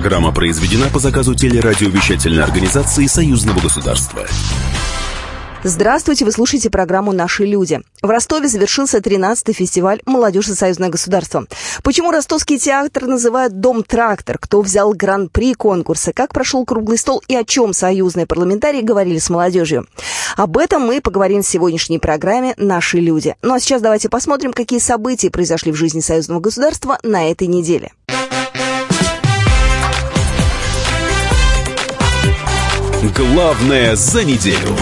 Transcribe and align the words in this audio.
Программа 0.00 0.32
произведена 0.32 0.86
по 0.90 1.00
заказу 1.00 1.34
телерадиовещательной 1.34 2.44
организации 2.44 3.06
Союзного 3.06 3.58
государства. 3.58 4.24
Здравствуйте, 5.64 6.24
вы 6.24 6.30
слушаете 6.30 6.70
программу 6.70 7.10
«Наши 7.10 7.44
люди». 7.44 7.80
В 8.00 8.08
Ростове 8.08 8.46
завершился 8.46 8.98
13-й 8.98 9.52
фестиваль 9.52 10.00
«Молодежь 10.06 10.50
и 10.50 10.54
союзное 10.54 10.88
государство». 10.88 11.46
Почему 11.82 12.12
ростовский 12.12 12.60
театр 12.60 13.06
называют 13.06 13.58
«Дом-трактор», 13.58 14.38
кто 14.38 14.60
взял 14.62 14.92
гран-при 14.92 15.54
конкурса, 15.54 16.12
как 16.12 16.32
прошел 16.32 16.64
круглый 16.64 16.96
стол 16.96 17.20
и 17.26 17.34
о 17.34 17.42
чем 17.42 17.72
союзные 17.72 18.26
парламентарии 18.26 18.82
говорили 18.82 19.18
с 19.18 19.28
молодежью. 19.30 19.88
Об 20.36 20.58
этом 20.58 20.82
мы 20.82 21.00
поговорим 21.00 21.42
в 21.42 21.48
сегодняшней 21.48 21.98
программе 21.98 22.54
«Наши 22.56 22.98
люди». 22.98 23.34
Ну 23.42 23.52
а 23.52 23.58
сейчас 23.58 23.82
давайте 23.82 24.08
посмотрим, 24.08 24.52
какие 24.52 24.78
события 24.78 25.28
произошли 25.28 25.72
в 25.72 25.76
жизни 25.76 25.98
союзного 25.98 26.38
государства 26.38 27.00
на 27.02 27.28
этой 27.32 27.48
неделе. 27.48 27.90
Главное 33.02 33.94
за 33.94 34.24
неделю. 34.24 34.76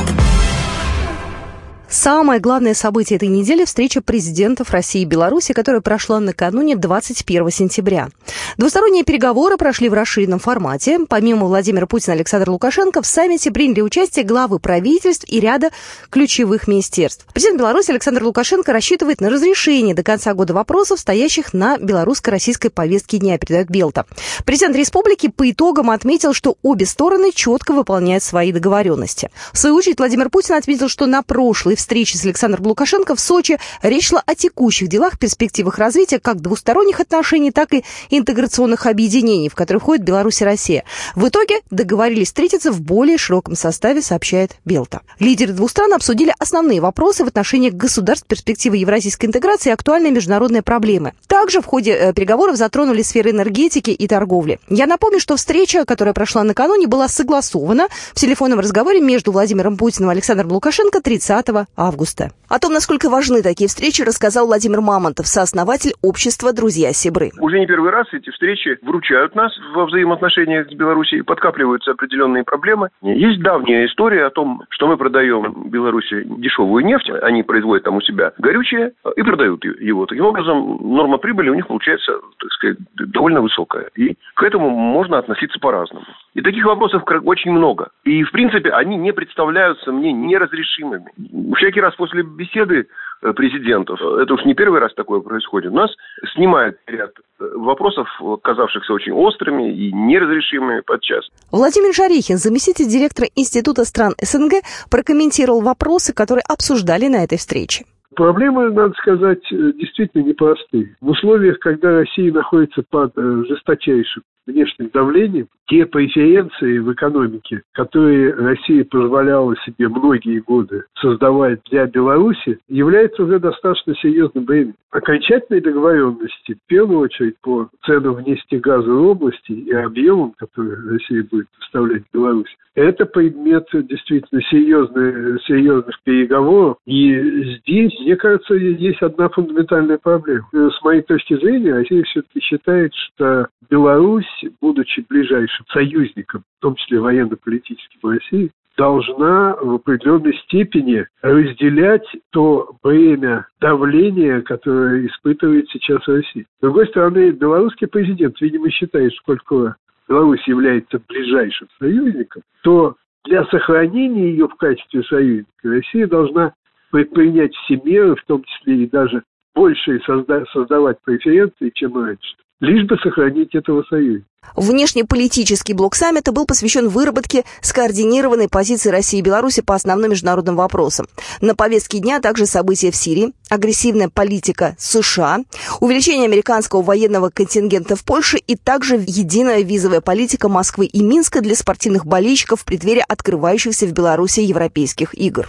Самое 1.88 2.40
главное 2.40 2.74
событие 2.74 3.16
этой 3.16 3.28
недели– 3.28 3.64
встреча 3.66 4.00
президентов 4.00 4.70
России 4.70 5.02
и 5.02 5.04
Беларуси, 5.04 5.52
которая 5.52 5.80
прошла 5.80 6.18
накануне 6.18 6.74
21 6.74 7.50
сентября. 7.50 8.08
Двусторонние 8.56 9.04
переговоры 9.04 9.56
прошли 9.56 9.88
в 9.88 9.94
расширенном 9.94 10.40
формате. 10.40 10.98
Помимо 11.08 11.46
Владимира 11.46 11.86
Путина 11.86 12.14
и 12.14 12.16
Александра 12.16 12.50
Лукашенко, 12.50 13.02
в 13.02 13.06
саммите 13.06 13.52
приняли 13.52 13.82
участие 13.82 14.24
главы 14.24 14.58
правительств 14.58 15.26
и 15.28 15.38
ряда 15.38 15.70
ключевых 16.10 16.66
министерств. 16.66 17.24
Президент 17.32 17.60
Беларуси 17.60 17.92
Александр 17.92 18.24
Лукашенко 18.24 18.72
рассчитывает 18.72 19.20
на 19.20 19.30
разрешение 19.30 19.94
до 19.94 20.02
конца 20.02 20.34
года 20.34 20.54
вопросов, 20.54 20.98
стоящих 20.98 21.54
на 21.54 21.78
белорусско-российской 21.78 22.70
повестке 22.70 23.18
дня, 23.18 23.38
передает 23.38 23.70
Белта. 23.70 24.06
Президент 24.44 24.74
республики 24.74 25.28
по 25.28 25.48
итогам 25.48 25.90
отметил, 25.90 26.32
что 26.32 26.56
обе 26.62 26.84
стороны 26.84 27.30
четко 27.32 27.72
выполняют 27.72 28.24
свои 28.24 28.50
договоренности. 28.50 29.30
В 29.52 29.58
свою 29.58 29.76
очередь, 29.76 29.98
Владимир 29.98 30.30
Путин 30.30 30.56
отметил, 30.56 30.88
что 30.88 31.06
на 31.06 31.22
прошлой 31.22 31.75
встречи 31.76 32.16
с 32.16 32.24
Александром 32.24 32.66
Лукашенко 32.66 33.14
в 33.14 33.20
Сочи 33.20 33.58
речь 33.82 34.08
шла 34.08 34.22
о 34.26 34.34
текущих 34.34 34.88
делах, 34.88 35.18
перспективах 35.18 35.78
развития 35.78 36.18
как 36.18 36.40
двусторонних 36.40 37.00
отношений, 37.00 37.50
так 37.50 37.72
и 37.74 37.84
интеграционных 38.10 38.86
объединений, 38.86 39.48
в 39.48 39.54
которые 39.54 39.80
входит 39.80 40.04
Беларусь 40.04 40.40
и 40.42 40.44
Россия. 40.44 40.84
В 41.14 41.28
итоге 41.28 41.60
договорились 41.70 42.28
встретиться 42.28 42.72
в 42.72 42.80
более 42.80 43.18
широком 43.18 43.54
составе, 43.54 44.02
сообщает 44.02 44.52
Белта. 44.64 45.02
Лидеры 45.18 45.52
двух 45.52 45.70
стран 45.70 45.92
обсудили 45.92 46.34
основные 46.38 46.80
вопросы 46.80 47.24
в 47.24 47.28
отношении 47.28 47.70
государств, 47.70 48.26
перспективы 48.26 48.78
евразийской 48.78 49.28
интеграции 49.28 49.70
и 49.70 49.72
актуальные 49.72 50.12
международные 50.12 50.62
проблемы. 50.62 51.12
Также 51.26 51.60
в 51.60 51.66
ходе 51.66 51.92
э, 51.92 52.12
переговоров 52.12 52.56
затронули 52.56 53.02
сферы 53.02 53.30
энергетики 53.30 53.90
и 53.90 54.06
торговли. 54.06 54.58
Я 54.68 54.86
напомню, 54.86 55.20
что 55.20 55.36
встреча, 55.36 55.84
которая 55.84 56.14
прошла 56.14 56.42
накануне, 56.42 56.86
была 56.86 57.08
согласована 57.08 57.88
в 58.14 58.20
телефонном 58.20 58.60
разговоре 58.60 59.00
между 59.00 59.32
Владимиром 59.32 59.76
Путиным 59.76 60.10
и 60.10 60.14
Александром 60.14 60.52
Лукашенко 60.52 61.00
30 61.00 61.65
августа. 61.76 62.30
О 62.48 62.60
том, 62.60 62.72
насколько 62.72 63.10
важны 63.10 63.42
такие 63.42 63.66
встречи, 63.66 64.02
рассказал 64.02 64.46
Владимир 64.46 64.80
Мамонтов, 64.80 65.26
сооснователь 65.26 65.94
общества 66.02 66.52
«Друзья 66.52 66.92
Сибры». 66.92 67.30
Уже 67.40 67.58
не 67.58 67.66
первый 67.66 67.90
раз 67.90 68.06
эти 68.12 68.30
встречи 68.30 68.78
вручают 68.82 69.34
нас 69.34 69.52
во 69.74 69.86
взаимоотношениях 69.86 70.68
с 70.70 70.72
Белоруссией, 70.72 71.22
подкапливаются 71.22 71.90
определенные 71.90 72.44
проблемы. 72.44 72.90
Есть 73.02 73.42
давняя 73.42 73.86
история 73.86 74.26
о 74.26 74.30
том, 74.30 74.62
что 74.70 74.86
мы 74.86 74.96
продаем 74.96 75.68
Беларуси 75.70 76.22
дешевую 76.38 76.84
нефть, 76.84 77.10
они 77.22 77.42
производят 77.42 77.84
там 77.84 77.96
у 77.96 78.00
себя 78.00 78.32
горючее 78.38 78.92
и 79.16 79.22
продают 79.22 79.64
его. 79.64 80.06
Таким 80.06 80.26
образом, 80.26 80.78
норма 80.82 81.18
прибыли 81.18 81.48
у 81.48 81.54
них 81.54 81.66
получается, 81.66 82.12
так 82.38 82.50
сказать, 82.52 82.76
довольно 82.94 83.40
высокая. 83.40 83.90
И 83.96 84.14
к 84.34 84.42
этому 84.44 84.70
можно 84.70 85.18
относиться 85.18 85.58
по-разному. 85.58 86.06
И 86.34 86.42
таких 86.42 86.64
вопросов 86.64 87.02
очень 87.24 87.50
много. 87.50 87.88
И, 88.04 88.22
в 88.22 88.30
принципе, 88.30 88.70
они 88.70 88.96
не 88.96 89.12
представляются 89.12 89.90
мне 89.90 90.12
неразрешимыми. 90.12 91.10
Всякий 91.56 91.80
раз 91.80 91.94
после 91.96 92.22
беседы 92.22 92.86
э, 93.22 93.32
президентов, 93.32 93.98
это 94.00 94.34
уж 94.34 94.44
не 94.44 94.54
первый 94.54 94.80
раз 94.80 94.92
такое 94.94 95.20
происходит, 95.20 95.72
нас 95.72 95.90
снимают 96.34 96.78
ряд 96.86 97.12
э, 97.40 97.44
вопросов, 97.56 98.08
казавшихся 98.42 98.92
очень 98.92 99.12
острыми 99.12 99.72
и 99.72 99.92
неразрешимыми 99.92 100.80
подчас. 100.80 101.24
Владимир 101.50 101.94
Жарихин, 101.94 102.36
заместитель 102.36 102.86
директора 102.86 103.28
Института 103.34 103.84
стран 103.84 104.14
СНГ, 104.20 104.62
прокомментировал 104.90 105.62
вопросы, 105.62 106.12
которые 106.14 106.44
обсуждали 106.46 107.08
на 107.08 107.24
этой 107.24 107.38
встрече. 107.38 107.84
Проблемы, 108.16 108.70
надо 108.70 108.94
сказать, 108.94 109.42
э, 109.52 109.72
действительно 109.74 110.22
непростые. 110.22 110.96
В 111.00 111.10
условиях, 111.10 111.58
когда 111.58 111.98
Россия 111.98 112.32
находится 112.32 112.82
под 112.88 113.12
жесточайшим 113.14 114.22
внешним 114.46 114.90
давлением, 114.92 115.48
те 115.66 115.84
преференции 115.84 116.78
в 116.78 116.92
экономике, 116.92 117.62
которые 117.72 118.32
Россия 118.32 118.84
позволяла 118.84 119.56
себе 119.66 119.88
многие 119.88 120.38
годы 120.38 120.84
создавать 121.00 121.60
для 121.70 121.86
Беларуси, 121.86 122.58
являются 122.68 123.24
уже 123.24 123.40
достаточно 123.40 123.94
серьезным 123.96 124.44
бременем. 124.44 124.74
Окончательной 124.90 125.60
договоренности, 125.60 126.54
в 126.54 126.68
первую 126.68 127.00
очередь 127.00 127.34
по 127.42 127.68
ценам 127.84 128.14
в 128.14 128.26
нефтегазовой 128.26 129.08
области 129.08 129.52
и 129.52 129.72
объемам, 129.72 130.32
которые 130.38 130.76
Россия 130.90 131.24
будет 131.24 131.48
поставлять 131.58 132.04
в 132.08 132.14
Беларусь, 132.14 132.56
это 132.76 133.06
предмет 133.06 133.66
действительно 133.72 134.40
серьезных, 134.42 135.42
серьезных 135.44 136.00
переговоров. 136.04 136.76
И 136.86 137.58
здесь, 137.58 137.98
мне 138.06 138.14
кажется, 138.14 138.54
есть 138.54 139.02
одна 139.02 139.28
фундаментальная 139.28 139.98
проблема. 139.98 140.46
С 140.52 140.80
моей 140.84 141.02
точки 141.02 141.34
зрения, 141.40 141.74
Россия 141.74 142.04
все-таки 142.04 142.40
считает, 142.40 142.94
что 142.94 143.48
Беларусь, 143.68 144.44
будучи 144.60 145.04
ближайшим 145.08 145.66
союзником, 145.72 146.44
в 146.58 146.62
том 146.62 146.76
числе 146.76 147.00
военно-политическим 147.00 148.08
России, 148.08 148.52
должна 148.76 149.56
в 149.56 149.74
определенной 149.74 150.34
степени 150.44 151.04
разделять 151.20 152.06
то 152.30 152.76
бремя 152.80 153.48
давления, 153.60 154.40
которое 154.42 155.04
испытывает 155.08 155.68
сейчас 155.70 156.06
Россия. 156.06 156.44
С 156.58 156.62
другой 156.62 156.86
стороны, 156.86 157.30
белорусский 157.30 157.88
президент, 157.88 158.40
видимо, 158.40 158.70
считает, 158.70 159.12
сколько 159.14 159.74
Беларусь 160.08 160.46
является 160.46 161.00
ближайшим 161.08 161.66
союзником, 161.80 162.42
то 162.62 162.94
для 163.24 163.44
сохранения 163.46 164.30
ее 164.30 164.46
в 164.46 164.54
качестве 164.54 165.02
союзника 165.02 165.48
Россия 165.64 166.06
должна 166.06 166.52
предпринять 166.90 167.54
все 167.54 167.76
меры, 167.76 168.16
в 168.16 168.24
том 168.26 168.44
числе 168.44 168.84
и 168.84 168.86
даже 168.86 169.22
больше 169.54 170.00
созда- 170.06 170.44
создавать 170.52 170.98
преференции, 171.02 171.70
чем 171.74 171.96
раньше 171.96 172.36
лишь 172.60 172.86
бы 172.86 172.96
сохранить 172.98 173.54
этого 173.54 173.82
союза. 173.88 174.24
Внешнеполитический 174.54 175.74
блок 175.74 175.96
саммита 175.96 176.30
был 176.30 176.46
посвящен 176.46 176.88
выработке 176.88 177.44
скоординированной 177.62 178.48
позиции 178.48 178.90
России 178.90 179.18
и 179.18 179.22
Беларуси 179.22 179.60
по 179.60 179.74
основным 179.74 180.12
международным 180.12 180.54
вопросам. 180.54 181.06
На 181.40 181.56
повестке 181.56 181.98
дня 181.98 182.20
также 182.20 182.46
события 182.46 182.92
в 182.92 182.96
Сирии, 182.96 183.32
агрессивная 183.50 184.08
политика 184.08 184.76
США, 184.78 185.40
увеличение 185.80 186.26
американского 186.26 186.82
военного 186.82 187.30
контингента 187.30 187.96
в 187.96 188.04
Польше 188.04 188.38
и 188.38 188.54
также 188.54 188.96
единая 188.96 189.62
визовая 189.62 190.00
политика 190.00 190.48
Москвы 190.48 190.86
и 190.86 191.02
Минска 191.02 191.40
для 191.40 191.56
спортивных 191.56 192.06
болельщиков 192.06 192.60
в 192.60 192.64
преддверии 192.64 193.04
открывающихся 193.06 193.86
в 193.86 193.92
Беларуси 193.92 194.40
европейских 194.40 195.12
игр. 195.14 195.44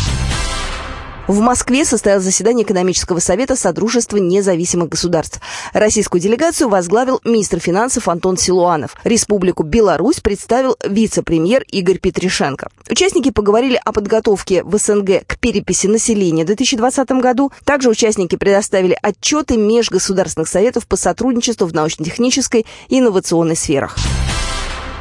В 1.27 1.41
Москве 1.41 1.83
состоялось 1.83 2.23
заседание 2.23 2.65
экономического 2.65 3.19
совета 3.19 3.57
Содружества 3.57 4.15
независимых 4.15 4.87
государств. 4.87 5.41
Российскую 5.73 6.21
делегацию 6.21 6.69
возглавил 6.69 7.19
министр 7.25 7.59
финансов 7.59 8.07
Антон 8.07 8.37
Силуанов. 8.37 8.95
Республику 9.03 9.63
Беларусь 9.63 10.21
представил 10.21 10.77
вице-премьер 10.85 11.63
Игорь 11.69 11.97
Петришенко. 11.97 12.69
Участники 12.89 13.31
поговорили 13.31 13.79
о 13.83 13.91
подготовке 13.91 14.63
в 14.63 14.77
СНГ 14.77 15.27
к 15.27 15.37
переписи 15.37 15.87
населения 15.87 16.43
в 16.43 16.47
2020 16.47 17.11
году. 17.11 17.51
Также 17.65 17.89
участники 17.89 18.37
предоставили 18.37 18.97
отчеты 19.01 19.57
межгосударственных 19.57 20.47
советов 20.47 20.87
по 20.87 20.95
сотрудничеству 20.95 21.67
в 21.67 21.73
научно-технической 21.73 22.65
и 22.87 22.99
инновационной 22.99 23.57
сферах. 23.57 23.97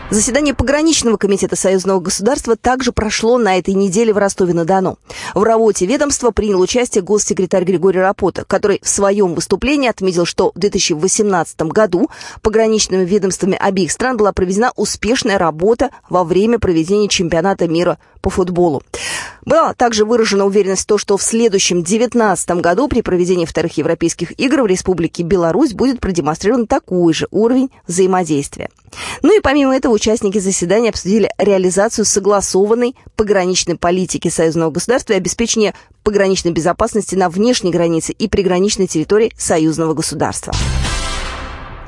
Заседание 0.08 0.54
пограничного 0.54 1.16
комитета 1.16 1.56
союзного 1.56 1.98
государства 1.98 2.54
также 2.54 2.92
прошло 2.92 3.38
на 3.38 3.58
этой 3.58 3.74
неделе 3.74 4.12
в 4.12 4.18
Ростове-на-Дону. 4.18 4.98
В 5.34 5.42
работе 5.42 5.84
ведомства 5.84 6.30
принял 6.30 6.60
участие 6.60 7.02
госсекретарь 7.02 7.64
Григорий 7.64 7.98
Рапота, 7.98 8.44
который 8.44 8.80
в 8.84 8.88
своем 8.88 9.34
выступлении 9.34 9.88
отметил, 9.88 10.24
что 10.24 10.52
в 10.54 10.60
2018 10.60 11.60
году 11.62 12.08
пограничными 12.40 13.04
ведомствами 13.04 13.58
обеих 13.58 13.90
стран 13.90 14.16
была 14.16 14.32
проведена 14.32 14.70
успешная 14.76 15.38
работа 15.38 15.90
во 16.08 16.22
время 16.22 16.60
проведения 16.60 17.08
чемпионата 17.08 17.66
мира 17.66 17.98
по 18.20 18.30
футболу. 18.30 18.84
Была 19.46 19.74
также 19.74 20.04
выражена 20.04 20.44
уверенность 20.44 20.82
в 20.82 20.86
том, 20.86 20.98
что 20.98 21.16
в 21.16 21.22
следующем 21.22 21.76
2019 21.84 22.50
году 22.60 22.88
при 22.88 23.00
проведении 23.00 23.44
вторых 23.44 23.78
европейских 23.78 24.38
игр 24.40 24.62
в 24.62 24.66
Республике 24.66 25.22
Беларусь 25.22 25.72
будет 25.72 26.00
продемонстрирован 26.00 26.66
такой 26.66 27.14
же 27.14 27.28
уровень 27.30 27.70
взаимодействия. 27.86 28.70
Ну 29.22 29.36
и 29.36 29.40
помимо 29.40 29.76
этого 29.76 29.92
участники 29.92 30.38
заседания 30.38 30.88
обсудили 30.88 31.30
реализацию 31.38 32.04
согласованной 32.04 32.96
пограничной 33.14 33.76
политики 33.76 34.28
союзного 34.28 34.72
государства 34.72 35.12
и 35.12 35.16
обеспечение 35.16 35.74
пограничной 36.02 36.50
безопасности 36.50 37.14
на 37.14 37.30
внешней 37.30 37.70
границе 37.70 38.12
и 38.12 38.26
приграничной 38.26 38.88
территории 38.88 39.32
союзного 39.38 39.94
государства. 39.94 40.52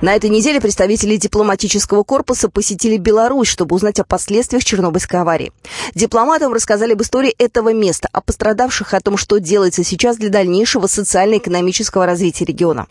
На 0.01 0.15
этой 0.15 0.31
неделе 0.31 0.61
представители 0.61 1.17
дипломатического 1.17 2.05
корпуса 2.05 2.49
посетили 2.49 2.99
Беларусь, 2.99 3.49
чтобы 3.49 3.75
узнать 3.75 3.99
о 3.99 4.05
последствиях 4.05 4.65
Чернобыльской 4.65 5.21
аварии. 5.21 5.51
Дипломатам 5.93 6.53
рассказали 6.53 6.93
об 6.93 7.03
истории 7.03 7.35
этого 7.37 7.73
места, 7.73 8.09
о 8.13 8.21
пострадавших, 8.21 8.95
о 8.95 9.01
том, 9.01 9.17
что 9.17 9.39
делается 9.39 9.83
сейчас 9.83 10.17
для 10.17 10.29
дальнейшего 10.29 10.87
социально-экономического 10.87 12.07
развития 12.07 12.45
региона. 12.45 12.87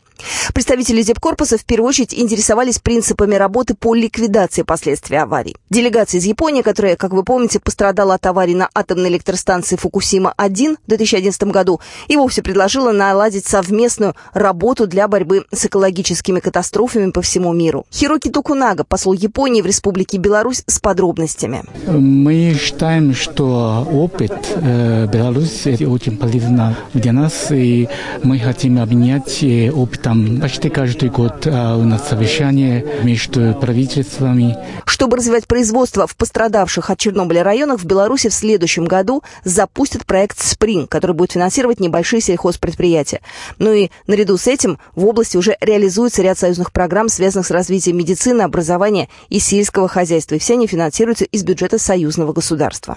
Представители 0.53 1.01
Депкорпуса 1.03 1.57
в 1.57 1.65
первую 1.65 1.89
очередь 1.89 2.13
интересовались 2.13 2.79
принципами 2.79 3.35
работы 3.35 3.75
по 3.75 3.93
ликвидации 3.93 4.63
последствий 4.63 5.17
аварии. 5.17 5.55
Делегация 5.69 6.19
из 6.19 6.25
Японии, 6.25 6.61
которая, 6.61 6.95
как 6.95 7.11
вы 7.11 7.23
помните, 7.23 7.59
пострадала 7.59 8.15
от 8.15 8.25
аварии 8.25 8.53
на 8.53 8.69
атомной 8.73 9.09
электростанции 9.09 9.75
Фукусима-1 9.77 10.77
в 10.85 10.89
2011 10.89 11.43
году, 11.43 11.79
и 12.07 12.17
вовсе 12.17 12.41
предложила 12.41 12.91
наладить 12.91 13.45
совместную 13.45 14.15
работу 14.33 14.87
для 14.87 15.07
борьбы 15.07 15.45
с 15.51 15.65
экологическими 15.65 16.39
катастрофами 16.39 17.11
по 17.11 17.21
всему 17.21 17.53
миру. 17.53 17.85
Хироки 17.93 18.29
Токунага, 18.29 18.83
посол 18.83 19.13
Японии 19.13 19.61
в 19.61 19.65
Республике 19.65 20.17
Беларусь, 20.17 20.63
с 20.65 20.79
подробностями. 20.79 21.63
Мы 21.87 22.57
считаем, 22.59 23.13
что 23.13 23.87
опыт 23.91 24.33
э, 24.55 25.07
Беларуси 25.07 25.83
очень 25.83 26.17
полезен 26.17 26.75
для 26.93 27.13
нас, 27.13 27.51
и 27.51 27.87
мы 28.23 28.39
хотим 28.39 28.79
обменять 28.79 29.43
э, 29.43 29.69
опыт 29.71 30.06
там 30.07 30.39
почти 30.39 30.69
каждый 30.69 31.09
год 31.09 31.45
а, 31.47 31.75
у 31.75 31.83
нас 31.83 32.07
совещание 32.07 32.85
между 33.03 33.53
правительствами. 33.53 34.57
Чтобы 34.85 35.17
развивать 35.17 35.47
производство 35.47 36.07
в 36.07 36.15
пострадавших 36.15 36.89
от 36.89 36.97
Чернобыля 36.97 37.43
районах, 37.43 37.81
в 37.81 37.85
Беларуси 37.85 38.29
в 38.29 38.33
следующем 38.33 38.85
году 38.85 39.21
запустят 39.43 40.05
проект 40.05 40.39
«Спринг», 40.39 40.89
который 40.89 41.13
будет 41.13 41.33
финансировать 41.33 41.81
небольшие 41.81 42.21
сельхозпредприятия. 42.21 43.19
Ну 43.59 43.73
и 43.73 43.89
наряду 44.07 44.37
с 44.37 44.47
этим 44.47 44.79
в 44.95 45.05
области 45.05 45.35
уже 45.35 45.57
реализуется 45.59 46.21
ряд 46.21 46.39
союзных 46.39 46.71
программ, 46.71 47.09
связанных 47.09 47.45
с 47.45 47.51
развитием 47.51 47.97
медицины, 47.97 48.43
образования 48.43 49.09
и 49.27 49.39
сельского 49.39 49.89
хозяйства. 49.89 50.35
И 50.35 50.39
все 50.39 50.53
они 50.53 50.67
финансируются 50.67 51.25
из 51.25 51.43
бюджета 51.43 51.79
союзного 51.79 52.31
государства. 52.31 52.95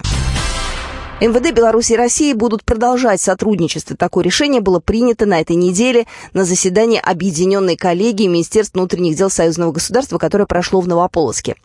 МВД 1.21 1.53
Беларуси 1.53 1.93
и 1.93 1.95
России 1.95 2.33
будут 2.33 2.63
продолжать 2.63 3.21
сотрудничество. 3.21 3.95
Такое 3.95 4.23
решение 4.23 4.59
было 4.59 4.79
принято 4.79 5.27
на 5.27 5.39
этой 5.39 5.55
неделе 5.55 6.07
на 6.33 6.45
заседании 6.45 6.99
Объединенной 6.99 7.77
коллегии 7.77 8.25
Министерства 8.25 8.79
внутренних 8.79 9.15
дел 9.15 9.29
Союзного 9.29 9.71
государства, 9.71 10.17
которое 10.17 10.47
прошло 10.47 10.81
в 10.81 10.87
Новополоске. 10.87 11.55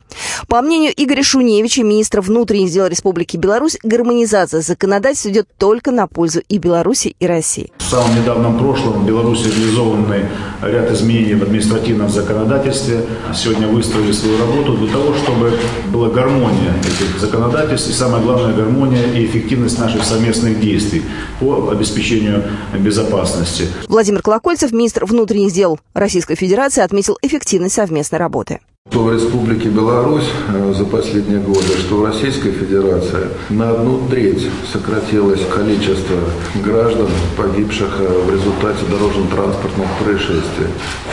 По 0.48 0.60
мнению 0.60 0.92
Игоря 0.94 1.22
Шуневича, 1.22 1.82
министра 1.84 2.20
внутренних 2.20 2.70
дел 2.70 2.86
Республики 2.86 3.38
Беларусь, 3.38 3.78
гармонизация 3.82 4.60
законодательства 4.60 5.30
идет 5.30 5.48
только 5.56 5.90
на 5.90 6.06
пользу 6.06 6.42
и 6.46 6.58
Беларуси, 6.58 7.16
и 7.18 7.26
России. 7.26 7.72
В 7.78 7.82
самом 7.82 8.14
недавнем 8.14 8.58
прошлом 8.58 9.04
в 9.04 9.06
Беларуси 9.06 9.44
реализованы 9.44 10.28
ряд 10.62 10.90
изменений 10.92 11.34
в 11.34 11.42
административном 11.42 12.10
законодательстве. 12.10 13.06
Сегодня 13.34 13.68
выстроили 13.68 14.12
свою 14.12 14.38
работу 14.38 14.76
для 14.76 14.92
того, 14.92 15.14
чтобы 15.14 15.58
была 15.90 16.10
гармония 16.10 16.74
этих 16.80 17.18
законодательств 17.18 17.88
и, 17.88 17.92
самое 17.94 18.22
главное, 18.22 18.54
гармония 18.54 19.12
и 19.14 19.24
эффективность 19.24 19.45
эффективность 19.46 19.78
наших 19.78 20.04
совместных 20.04 20.60
действий 20.60 21.02
по 21.38 21.70
обеспечению 21.70 22.44
безопасности. 22.78 23.68
Владимир 23.88 24.22
Колокольцев, 24.22 24.72
министр 24.72 25.04
внутренних 25.06 25.52
дел 25.52 25.78
Российской 25.94 26.34
Федерации, 26.34 26.82
отметил 26.82 27.16
эффективность 27.22 27.76
совместной 27.76 28.18
работы. 28.18 28.60
Что 28.90 29.02
в 29.02 29.12
Республике 29.12 29.68
Беларусь 29.68 30.28
э, 30.48 30.72
за 30.74 30.84
последние 30.84 31.40
годы, 31.40 31.76
что 31.80 31.96
в 31.96 32.04
Российской 32.04 32.52
Федерации 32.52 33.28
на 33.50 33.70
одну 33.70 34.00
треть 34.08 34.48
сократилось 34.72 35.40
количество 35.52 36.16
граждан, 36.64 37.08
погибших 37.36 37.88
э, 37.98 38.22
в 38.26 38.32
результате 38.32 38.86
дорожно-транспортных 38.88 39.88
происшествий. 40.02 40.68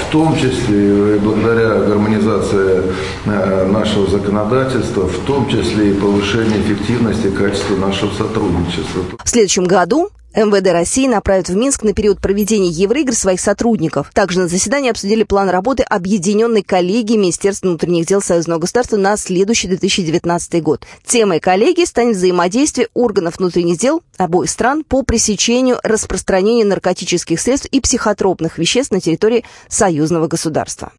В 0.08 0.12
том 0.12 0.36
числе 0.36 1.16
и 1.16 1.20
благодаря 1.20 1.80
гармонизации 1.80 2.84
э, 3.26 3.68
нашего 3.72 4.10
законодательства, 4.10 5.08
в 5.08 5.18
том 5.26 5.50
числе 5.50 5.92
и 5.92 5.94
повышению 5.94 6.62
эффективности 6.62 7.28
и 7.28 7.32
качества 7.32 7.76
нашего 7.76 8.12
сотрудничества. 8.12 9.04
В 9.24 9.30
следующем 9.30 9.66
году 9.66 10.10
МВД 10.36 10.72
России 10.72 11.08
направит 11.08 11.50
в 11.50 11.56
Минск 11.56 11.84
на 11.84 11.94
период 11.94 12.20
проведения 12.20 12.70
Евроигр 12.70 13.14
своих 13.14 13.40
сотрудников. 13.40 14.10
Также 14.14 14.40
на 14.40 14.48
заседании 14.48 14.90
обсудили 14.90 15.24
план 15.24 15.50
работы 15.50 15.84
Объединенной 15.84 16.64
коллегии 16.64 17.18
Министерства 17.18 17.68
внутренних 17.68 18.08
дел 18.08 18.22
Союзного 18.22 18.60
государства 18.60 18.98
на 18.98 19.16
следующий 19.16 19.68
2019 19.68 20.64
год. 20.64 20.86
Темой 21.06 21.40
коллегии 21.40 21.86
станет 21.86 22.16
взаимодействие 22.16 22.88
органов 22.96 23.38
внутренних 23.38 23.78
дел 23.78 24.02
обоих 24.18 24.50
стран 24.50 24.84
по 24.84 25.04
пресечению 25.04 25.80
распространения 25.84 26.66
наркотических 26.66 27.40
средств 27.40 27.68
и 27.68 27.80
психотропных 27.80 28.58
веществ 28.58 28.92
на 28.92 29.02
территории 29.02 29.46
союзного 29.70 30.28
государства. 30.28 30.92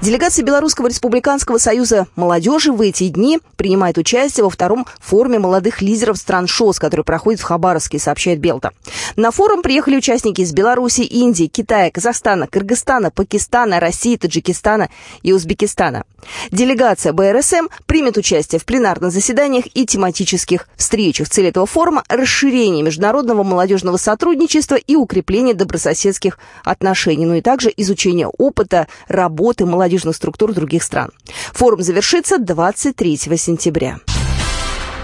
Делегация 0.00 0.44
Белорусского 0.44 0.86
республиканского 0.86 1.58
союза 1.58 2.06
молодежи 2.14 2.70
в 2.70 2.80
эти 2.82 3.08
дни 3.08 3.40
принимает 3.56 3.98
участие 3.98 4.44
во 4.44 4.50
втором 4.50 4.86
форуме 5.00 5.40
молодых 5.40 5.82
лидеров 5.82 6.18
стран 6.18 6.46
ШОС, 6.46 6.78
который 6.78 7.04
проходит 7.04 7.40
в 7.40 7.42
Хабаровске, 7.42 7.98
сообщает 7.98 8.38
Белта. 8.38 8.70
На 9.16 9.32
форум 9.32 9.60
приехали 9.60 9.96
участники 9.96 10.42
из 10.42 10.52
Беларуси, 10.52 11.00
Индии, 11.00 11.46
Китая, 11.46 11.90
Казахстана, 11.90 12.46
Кыргызстана, 12.46 13.10
Пакистана, 13.10 13.80
России, 13.80 14.16
Таджикистана 14.16 14.88
и 15.24 15.32
Узбекистана. 15.32 16.04
Делегация 16.52 17.12
БРСМ 17.12 17.66
примет 17.86 18.16
участие 18.16 18.60
в 18.60 18.64
пленарных 18.64 19.10
заседаниях 19.10 19.64
и 19.74 19.84
тематических 19.84 20.68
встречах. 20.76 21.28
Цель 21.28 21.46
этого 21.46 21.66
форума– 21.66 22.04
расширение 22.08 22.84
международного 22.84 23.42
молодежного 23.42 23.96
сотрудничества 23.96 24.76
и 24.76 24.94
укрепление 24.94 25.54
добрососедских 25.54 26.38
отношений, 26.64 27.26
ну 27.26 27.34
и 27.34 27.40
также 27.40 27.72
изучение 27.76 28.28
опыта 28.28 28.86
работы 29.08 29.66
молодежи 29.66 29.87
молодежных 29.88 30.16
структур 30.16 30.52
других 30.52 30.82
стран. 30.82 31.10
Форум 31.54 31.82
завершится 31.82 32.38
23 32.38 33.16
сентября. 33.16 33.98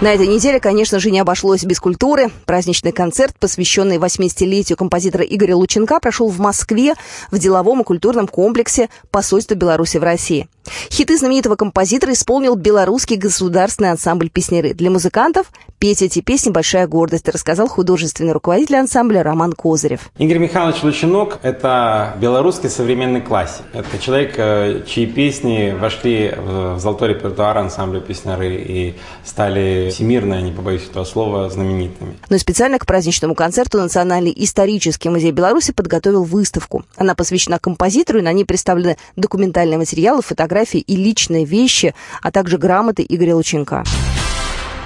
На 0.01 0.13
этой 0.13 0.27
неделе, 0.27 0.59
конечно 0.59 0.99
же, 0.99 1.09
не 1.09 1.19
обошлось 1.19 1.63
без 1.63 1.79
культуры. 1.79 2.29
Праздничный 2.45 2.91
концерт, 2.91 3.35
посвященный 3.39 3.97
80-летию 3.97 4.77
композитора 4.77 5.23
Игоря 5.23 5.55
Лученка, 5.55 5.99
прошел 5.99 6.29
в 6.29 6.39
Москве 6.39 6.93
в 7.31 7.39
деловом 7.39 7.81
и 7.81 7.83
культурном 7.83 8.27
комплексе 8.27 8.89
посольства 9.09 9.55
Беларуси 9.55 9.97
в 9.97 10.03
России. 10.03 10.47
Хиты 10.91 11.17
знаменитого 11.17 11.55
композитора 11.55 12.13
исполнил 12.13 12.55
белорусский 12.55 13.15
государственный 13.15 13.91
ансамбль 13.91 14.29
«Песнеры». 14.29 14.73
Для 14.73 14.89
музыкантов 14.89 15.51
петь 15.79 16.01
эти 16.01 16.21
песни– 16.21 16.49
большая 16.51 16.87
гордость, 16.87 17.29
рассказал 17.29 17.67
художественный 17.67 18.31
руководитель 18.31 18.77
ансамбля 18.77 19.23
Роман 19.23 19.53
Козырев. 19.53 20.09
Игорь 20.17 20.39
Михайлович 20.39 20.81
Лучинок– 20.83 21.39
это 21.43 22.15
белорусский 22.19 22.69
современный 22.69 23.21
классик. 23.21 23.65
Это 23.73 23.99
человек, 23.99 24.33
э, 24.37 24.83
чьи 24.87 25.05
песни 25.05 25.75
вошли 25.79 26.33
в 26.35 26.79
золотой 26.79 27.09
репертуар 27.09 27.57
ансамбля 27.57 27.99
«Песнеры» 27.99 28.55
и 28.55 28.95
стали 29.23 29.89
всемирно, 29.91 30.41
не 30.41 30.51
побоюсь 30.51 30.87
этого 30.89 31.03
слова, 31.03 31.49
знаменитыми. 31.49 32.15
Но 32.29 32.37
специально 32.37 32.79
к 32.79 32.85
праздничному 32.85 33.35
концерту 33.35 33.77
Национальный 33.77 34.33
исторический 34.35 35.09
музей 35.09 35.31
Беларуси 35.31 35.71
подготовил 35.71 36.23
выставку. 36.23 36.83
Она 36.95 37.15
посвящена 37.15 37.59
композитору, 37.59 38.19
и 38.19 38.21
на 38.21 38.31
ней 38.33 38.45
представлены 38.45 38.97
документальные 39.15 39.77
материалы, 39.77 40.21
фотографии, 40.21 40.54
фотографии 40.55 40.79
и 40.79 40.95
личные 40.95 41.43
вещи, 41.43 41.93
а 42.21 42.31
также 42.31 42.57
грамоты 42.57 43.05
Игоря 43.07 43.35
Лученка. 43.35 43.83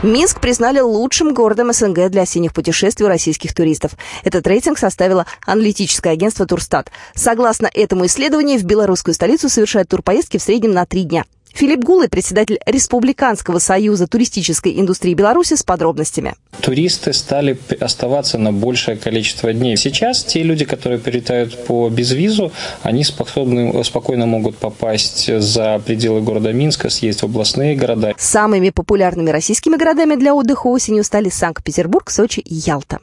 Минск 0.01 0.39
признали 0.39 0.79
лучшим 0.79 1.33
городом 1.33 1.73
СНГ 1.73 2.09
для 2.09 2.21
осенних 2.21 2.53
путешествий 2.53 3.05
российских 3.05 3.53
туристов. 3.53 3.91
Этот 4.23 4.47
рейтинг 4.47 4.79
составило 4.79 5.25
аналитическое 5.45 6.13
агентство 6.13 6.45
«Турстат». 6.45 6.89
Согласно 7.13 7.69
этому 7.71 8.05
исследованию, 8.05 8.59
в 8.59 8.63
белорусскую 8.63 9.13
столицу 9.13 9.49
совершают 9.49 9.89
турпоездки 9.89 10.37
в 10.37 10.41
среднем 10.41 10.71
на 10.71 10.85
три 10.85 11.03
дня. 11.03 11.25
Филипп 11.59 11.83
Гулы, 11.83 12.07
председатель 12.07 12.57
Республиканского 12.65 13.59
союза 13.59 14.07
туристической 14.07 14.79
индустрии 14.79 15.13
Беларуси 15.13 15.55
с 15.55 15.63
подробностями. 15.63 16.35
Туристы 16.61 17.11
стали 17.11 17.59
оставаться 17.81 18.37
на 18.37 18.53
большее 18.53 18.95
количество 18.95 19.51
дней. 19.51 19.75
Сейчас 19.75 20.23
те 20.23 20.41
люди, 20.41 20.63
которые 20.63 20.99
прилетают 20.99 21.65
по 21.65 21.89
безвизу, 21.89 22.53
они 22.81 23.03
способны, 23.03 23.83
спокойно 23.83 24.25
могут 24.25 24.55
попасть 24.55 25.29
за 25.41 25.81
пределы 25.85 26.21
города 26.21 26.53
Минска, 26.53 26.89
съездить 26.89 27.23
в 27.23 27.25
областные 27.25 27.75
города. 27.75 28.15
Самыми 28.17 28.69
популярными 28.69 29.29
российскими 29.29 29.75
городами 29.75 30.15
для 30.15 30.33
отдыха 30.33 30.67
осенью 30.67 31.03
стали 31.03 31.27
Санкт-Петербург, 31.27 32.09
Сочи 32.09 32.39
и 32.39 32.55
Ялта. 32.55 32.99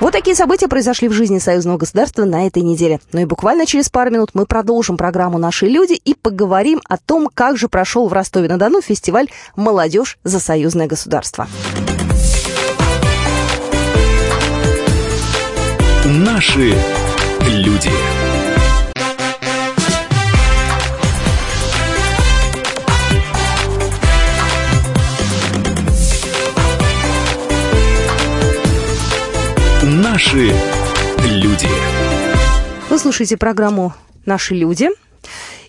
Вот 0.00 0.12
такие 0.12 0.34
события 0.36 0.68
произошли 0.68 1.08
в 1.08 1.12
жизни 1.12 1.38
союзного 1.38 1.78
государства 1.78 2.24
на 2.24 2.46
этой 2.46 2.62
неделе. 2.62 3.00
Ну 3.12 3.20
и 3.20 3.24
буквально 3.24 3.66
через 3.66 3.88
пару 3.88 4.10
минут 4.10 4.30
мы 4.34 4.46
продолжим 4.46 4.96
программу 4.96 5.38
«Наши 5.38 5.66
люди» 5.66 5.94
и 5.94 6.14
поговорим 6.14 6.80
о 6.88 6.96
том, 6.96 7.28
как 7.32 7.56
же 7.56 7.68
прошел 7.68 8.08
в 8.08 8.12
Ростове-на-Дону 8.12 8.80
фестиваль 8.80 9.28
«Молодежь 9.56 10.18
за 10.24 10.40
союзное 10.40 10.86
государство». 10.86 11.46
Наши 16.04 16.74
люди. 17.40 17.90
Наши 30.14 30.52
люди. 31.24 31.66
Вы 32.88 32.98
слушаете 33.00 33.36
программу 33.36 33.94
наши 34.24 34.54
люди. 34.54 34.90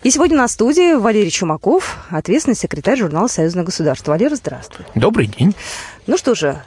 И 0.04 0.10
сегодня 0.12 0.36
на 0.36 0.46
студии 0.46 0.94
Валерий 0.94 1.32
Чумаков, 1.32 1.96
ответственный 2.10 2.54
секретарь 2.54 2.96
журнала 2.96 3.26
«Союзное 3.26 3.64
государство». 3.64 4.12
Валера, 4.12 4.36
здравствуй. 4.36 4.86
Добрый 4.94 5.26
день. 5.26 5.56
Ну 6.06 6.16
что 6.16 6.36
же, 6.36 6.62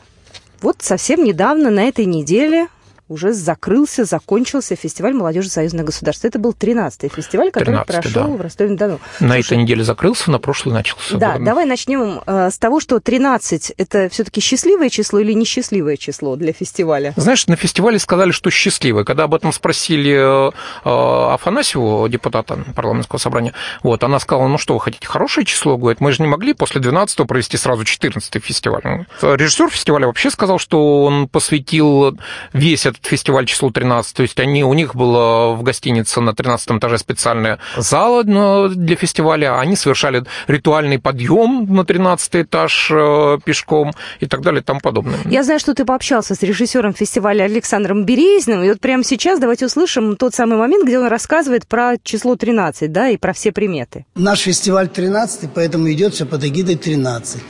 вот 0.62 0.82
совсем 0.82 1.24
недавно, 1.24 1.70
на 1.70 1.88
этой 1.88 2.04
неделе, 2.04 2.68
уже 3.10 3.34
закрылся, 3.34 4.06
закончился 4.06 4.75
фестиваль 4.75 5.13
молодежи 5.13 5.50
союзное 5.50 5.84
государство. 5.84 6.28
Это 6.28 6.39
был 6.39 6.51
13-й 6.51 7.10
фестиваль, 7.10 7.51
который 7.51 7.84
прошел 7.84 8.12
да. 8.12 8.28
в 8.28 8.42
Ростове-на-Дону. 8.42 9.00
На 9.20 9.34
Слушай, 9.34 9.42
этой 9.42 9.58
неделе 9.58 9.84
закрылся, 9.84 10.32
на 10.32 10.39
прошлой 10.39 10.74
начался. 10.74 11.18
Да, 11.18 11.38
да. 11.38 11.44
давай 11.44 11.66
начнем 11.66 12.22
э, 12.25 12.50
с 12.51 12.58
того, 12.58 12.80
что 12.80 13.00
13– 13.00 13.74
это 13.78 14.10
все-таки 14.10 14.42
счастливое 14.42 14.89
число 14.89 15.20
или 15.20 15.34
несчастливое 15.34 15.98
число 15.98 16.36
для 16.36 16.54
фестиваля? 16.54 17.13
Знаешь, 17.18 17.48
на 17.48 17.56
фестивале 17.56 18.00
сказали, 18.00 18.32
что 18.32 18.50
счастливое. 18.51 19.04
Когда 19.04 19.24
об 19.24 19.34
этом 19.34 19.51
спросили 19.51 20.13
э, 20.13 20.51
Афанасьеву, 20.86 22.08
депутата 22.08 22.63
парламентского 22.75 23.18
собрания, 23.20 23.54
вот, 23.82 24.04
она 24.04 24.20
сказала, 24.20 24.48
ну 24.48 24.58
что, 24.58 24.75
вы 24.75 24.80
хотите 24.80 25.08
хорошее 25.08 25.46
число? 25.46 25.78
Говорит, 25.78 26.00
мы 26.00 26.12
же 26.12 26.22
не 26.22 26.28
могли 26.28 26.54
после 26.54 26.80
12 26.80 27.28
провести 27.28 27.58
сразу 27.58 27.84
14 27.84 28.44
фестиваль. 28.44 29.06
Режиссер 29.22 29.70
фестиваля 29.70 30.08
вообще 30.08 30.30
сказал, 30.30 30.60
что 30.60 31.04
он 31.04 31.28
посвятил 31.28 32.18
весь 32.54 32.86
этот 32.86 32.99
фестиваль 33.01 33.46
число 33.46 33.72
13. 33.72 34.15
То 34.15 34.22
есть 34.24 34.39
они, 34.39 34.63
у 34.63 34.74
них 34.74 34.96
было 34.96 35.53
в 35.53 35.63
гостинице 35.63 36.22
на 36.22 36.34
13 36.34 36.72
этаже 36.72 36.98
специальная 36.98 37.60
зала 37.77 38.24
для 38.24 38.96
фестиваля. 38.96 39.60
Они 39.60 39.75
совершали 39.75 40.24
ритуальный 40.48 41.00
подъем 41.00 41.65
на 41.70 41.86
13 41.86 42.36
этаж 42.36 42.91
э, 42.91 43.39
пешком 43.44 43.94
и 44.20 44.25
так 44.25 44.41
далее 44.41 44.62
и 44.62 44.63
тому 44.63 44.79
подобное. 44.79 45.20
Я 45.25 45.44
знаю, 45.44 45.60
что 45.60 45.74
ты 45.74 45.86
пообщался 45.86 46.36
с 46.36 46.41
режиссером 46.41 46.94
фестиваля 46.94 47.44
Александром 47.44 48.06
Березиным. 48.06 48.63
И 48.63 48.70
вот 48.70 48.79
прямо 48.79 49.03
сейчас 49.03 49.39
давайте 49.39 49.65
услышим 49.65 50.15
тот 50.15 50.34
самый 50.34 50.58
момент, 50.58 50.86
где 50.86 51.00
он 51.00 51.08
рассказывает 51.08 51.68
про 51.68 51.96
число 52.03 52.36
13, 52.36 52.91
да, 52.91 53.10
и 53.10 53.18
про 53.18 53.34
все 53.34 53.51
приметы. 53.51 54.06
Наш 54.15 54.41
фестиваль 54.41 54.88
13, 54.88 55.50
поэтому 55.53 55.91
идет 55.91 56.13
все 56.13 56.25
под 56.25 56.44
эгидой 56.44 56.75
13. 56.75 57.41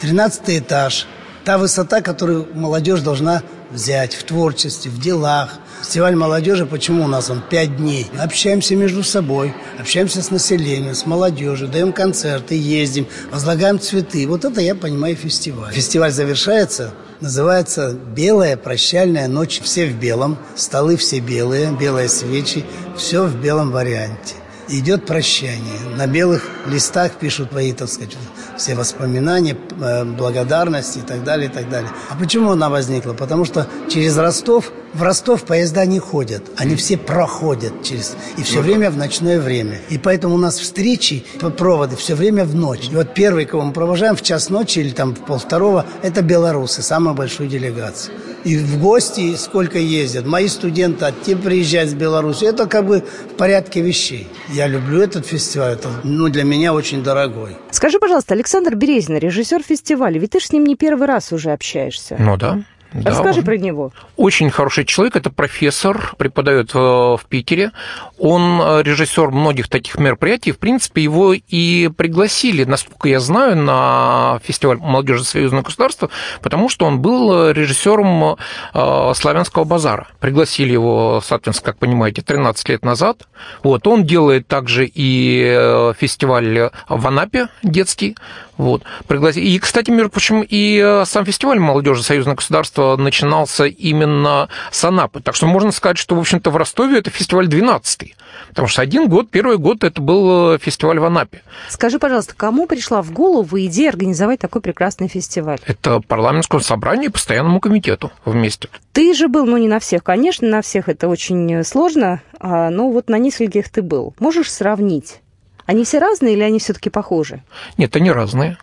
13 0.00 0.58
этаж. 0.60 1.06
Та 1.44 1.58
высота, 1.58 2.00
которую 2.00 2.46
молодежь 2.54 3.00
должна 3.00 3.42
взять 3.70 4.14
в 4.14 4.24
творчестве, 4.24 4.90
в 4.90 5.00
делах. 5.00 5.58
Фестиваль 5.80 6.14
молодежи, 6.14 6.66
почему 6.66 7.04
у 7.04 7.08
нас 7.08 7.30
он 7.30 7.42
пять 7.48 7.76
дней? 7.76 8.06
Общаемся 8.18 8.76
между 8.76 9.02
собой, 9.02 9.54
общаемся 9.78 10.22
с 10.22 10.30
населением, 10.30 10.94
с 10.94 11.06
молодежью, 11.06 11.68
даем 11.68 11.92
концерты, 11.92 12.54
ездим, 12.54 13.06
возлагаем 13.30 13.80
цветы. 13.80 14.26
Вот 14.26 14.44
это 14.44 14.60
я 14.60 14.74
понимаю 14.74 15.16
фестиваль. 15.16 15.72
Фестиваль 15.72 16.12
завершается 16.12 16.92
Называется 17.20 17.92
«Белая 17.92 18.56
прощальная 18.56 19.28
ночь». 19.28 19.60
Все 19.62 19.86
в 19.86 19.94
белом, 19.94 20.38
столы 20.56 20.96
все 20.96 21.20
белые, 21.20 21.70
белые 21.70 22.08
свечи, 22.08 22.64
все 22.96 23.26
в 23.26 23.36
белом 23.36 23.70
варианте 23.72 24.36
идет 24.70 25.06
прощание. 25.06 25.80
На 25.96 26.06
белых 26.06 26.48
листах 26.66 27.12
пишут 27.12 27.50
твои, 27.50 27.72
так 27.72 27.88
сказать, 27.88 28.16
все 28.56 28.74
воспоминания, 28.74 29.56
э, 29.80 30.04
благодарности 30.04 30.98
и 30.98 31.02
так 31.02 31.24
далее, 31.24 31.48
и 31.48 31.52
так 31.52 31.68
далее. 31.68 31.90
А 32.08 32.16
почему 32.16 32.50
она 32.52 32.68
возникла? 32.68 33.12
Потому 33.12 33.44
что 33.44 33.66
через 33.88 34.16
Ростов, 34.16 34.72
в 34.94 35.02
Ростов 35.02 35.44
поезда 35.44 35.84
не 35.86 35.98
ходят. 35.98 36.42
Они 36.56 36.76
все 36.76 36.96
проходят 36.96 37.82
через... 37.82 38.16
И 38.36 38.42
все 38.42 38.60
время 38.60 38.90
в 38.90 38.96
ночное 38.96 39.40
время. 39.40 39.80
И 39.88 39.98
поэтому 39.98 40.34
у 40.34 40.38
нас 40.38 40.58
встречи, 40.58 41.24
проводы 41.58 41.96
все 41.96 42.14
время 42.14 42.44
в 42.44 42.54
ночь. 42.54 42.88
И 42.90 42.94
вот 42.94 43.14
первый, 43.14 43.44
кого 43.44 43.64
мы 43.64 43.72
провожаем 43.72 44.16
в 44.16 44.22
час 44.22 44.50
ночи 44.50 44.80
или 44.80 44.90
там 44.90 45.14
в 45.14 45.20
полвторого, 45.20 45.86
это 46.02 46.22
белорусы, 46.22 46.82
самая 46.82 47.14
большая 47.14 47.48
делегация 47.48 48.14
и 48.44 48.56
в 48.56 48.80
гости 48.80 49.34
сколько 49.36 49.78
ездят. 49.78 50.26
Мои 50.26 50.48
студенты, 50.48 51.04
а 51.04 51.12
те 51.12 51.36
приезжают 51.36 51.90
с 51.90 51.94
Беларуси. 51.94 52.44
Это 52.44 52.66
как 52.66 52.86
бы 52.86 53.00
в 53.00 53.36
порядке 53.36 53.80
вещей. 53.80 54.28
Я 54.52 54.66
люблю 54.66 55.00
этот 55.00 55.26
фестиваль. 55.26 55.72
Это 55.72 55.88
ну, 56.04 56.28
для 56.28 56.44
меня 56.44 56.74
очень 56.74 57.02
дорогой. 57.02 57.56
Скажи, 57.70 57.98
пожалуйста, 57.98 58.34
Александр 58.34 58.74
Березин, 58.74 59.16
режиссер 59.16 59.62
фестиваля, 59.62 60.18
ведь 60.18 60.30
ты 60.30 60.40
же 60.40 60.46
с 60.46 60.52
ним 60.52 60.64
не 60.64 60.76
первый 60.76 61.06
раз 61.06 61.32
уже 61.32 61.52
общаешься. 61.52 62.16
Ну 62.18 62.36
да. 62.36 62.62
Да, 62.92 63.10
Расскажи 63.10 63.42
про 63.42 63.56
него. 63.56 63.92
Очень 64.16 64.50
хороший 64.50 64.84
человек, 64.84 65.16
это 65.16 65.30
профессор, 65.30 66.14
преподает 66.18 66.74
в 66.74 67.20
Питере. 67.28 67.70
Он 68.18 68.60
э, 68.60 68.82
режиссер 68.82 69.30
многих 69.30 69.68
таких 69.68 69.98
мероприятий. 69.98 70.52
В 70.52 70.58
принципе, 70.58 71.02
его 71.02 71.34
и 71.34 71.88
пригласили, 71.88 72.64
насколько 72.64 73.08
я 73.08 73.20
знаю, 73.20 73.56
на 73.56 74.40
фестиваль 74.42 74.78
молодежи 74.78 75.24
союзного 75.24 75.62
государства, 75.62 76.10
потому 76.42 76.68
что 76.68 76.86
он 76.86 77.00
был 77.00 77.50
режиссером 77.50 78.36
э, 78.74 79.12
Славянского 79.14 79.64
базара. 79.64 80.08
Пригласили 80.18 80.72
его, 80.72 81.22
соответственно, 81.24 81.72
как 81.72 81.78
понимаете, 81.78 82.22
13 82.22 82.68
лет 82.70 82.84
назад. 82.84 83.28
Вот. 83.62 83.86
Он 83.86 84.04
делает 84.04 84.48
также 84.48 84.86
и 84.86 85.44
э, 85.56 85.92
фестиваль 85.96 86.70
в 86.88 87.06
Анапе 87.06 87.48
детский. 87.62 88.16
Вот. 88.60 88.82
Пригласили. 89.06 89.46
И, 89.46 89.58
кстати, 89.58 89.90
между 89.90 90.10
прочим, 90.10 90.44
и 90.46 91.02
сам 91.06 91.24
фестиваль 91.24 91.58
молодежи 91.58 92.02
союзного 92.02 92.36
государства 92.36 92.94
начинался 92.98 93.64
именно 93.64 94.50
с 94.70 94.84
Анапы. 94.84 95.20
Так 95.20 95.34
что 95.34 95.46
можно 95.46 95.72
сказать, 95.72 95.96
что, 95.96 96.14
в 96.14 96.18
общем-то, 96.18 96.50
в 96.50 96.56
Ростове 96.58 96.98
это 96.98 97.08
фестиваль 97.08 97.48
12-й. 97.48 98.14
Потому 98.48 98.68
что 98.68 98.82
один 98.82 99.08
год, 99.08 99.30
первый 99.30 99.56
год 99.56 99.82
это 99.82 100.02
был 100.02 100.58
фестиваль 100.58 100.98
в 100.98 101.04
Анапе. 101.04 101.40
Скажи, 101.70 101.98
пожалуйста, 101.98 102.34
кому 102.36 102.66
пришла 102.66 103.00
в 103.00 103.12
голову 103.12 103.58
идея 103.60 103.88
организовать 103.88 104.40
такой 104.40 104.60
прекрасный 104.60 105.08
фестиваль? 105.08 105.58
Это 105.66 106.00
парламентскому 106.00 106.60
собранию 106.60 107.08
и 107.08 107.12
постоянному 107.12 107.60
комитету 107.60 108.12
вместе. 108.26 108.68
Ты 108.92 109.14
же 109.14 109.28
был, 109.28 109.46
ну 109.46 109.56
не 109.56 109.68
на 109.68 109.80
всех, 109.80 110.04
конечно, 110.04 110.46
на 110.46 110.60
всех 110.60 110.90
это 110.90 111.08
очень 111.08 111.64
сложно, 111.64 112.20
а, 112.38 112.68
но 112.68 112.90
вот 112.90 113.08
на 113.08 113.16
нескольких 113.16 113.70
ты 113.70 113.80
был. 113.80 114.14
Можешь 114.18 114.52
сравнить? 114.52 115.20
Они 115.66 115.84
все 115.84 115.98
разные 115.98 116.34
или 116.34 116.42
они 116.42 116.58
все-таки 116.58 116.90
похожи? 116.90 117.42
Нет, 117.76 117.94
они 117.96 118.10
разные 118.10 118.56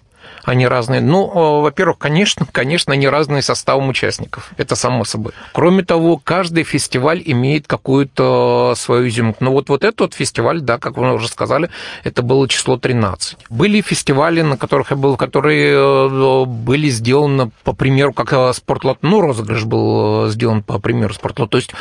они 0.47 0.67
разные. 0.67 1.01
Ну, 1.01 1.61
во-первых, 1.61 1.97
конечно, 1.97 2.45
конечно, 2.51 2.93
они 2.93 3.07
разные 3.07 3.41
составом 3.41 3.89
участников. 3.89 4.51
Это 4.57 4.75
само 4.75 5.05
собой. 5.05 5.33
Кроме 5.53 5.83
того, 5.83 6.17
каждый 6.17 6.63
фестиваль 6.63 7.21
имеет 7.25 7.67
какую-то 7.67 8.73
свою 8.75 9.07
изюминку. 9.07 9.43
Ну, 9.43 9.51
вот, 9.51 9.69
вот 9.69 9.83
этот 9.83 9.99
вот 9.99 10.13
фестиваль, 10.13 10.61
да, 10.61 10.77
как 10.77 10.97
вы 10.97 11.13
уже 11.13 11.27
сказали, 11.27 11.69
это 12.03 12.21
было 12.21 12.47
число 12.47 12.77
13. 12.77 13.37
Были 13.49 13.81
фестивали, 13.81 14.41
на 14.41 14.57
которых 14.57 14.91
я 14.91 14.97
был, 14.97 15.17
которые 15.17 15.73
э, 15.73 16.45
были 16.45 16.89
сделаны 16.89 17.51
по 17.63 17.73
примеру, 17.73 18.13
как 18.13 18.33
э, 18.33 18.53
спортлот, 18.53 18.99
ну, 19.01 19.21
розыгрыш 19.21 19.65
был 19.65 20.27
э, 20.27 20.29
сделан 20.29 20.63
по 20.63 20.79
примеру 20.79 21.13
спортлот. 21.13 21.49
То 21.49 21.57
есть 21.57 21.71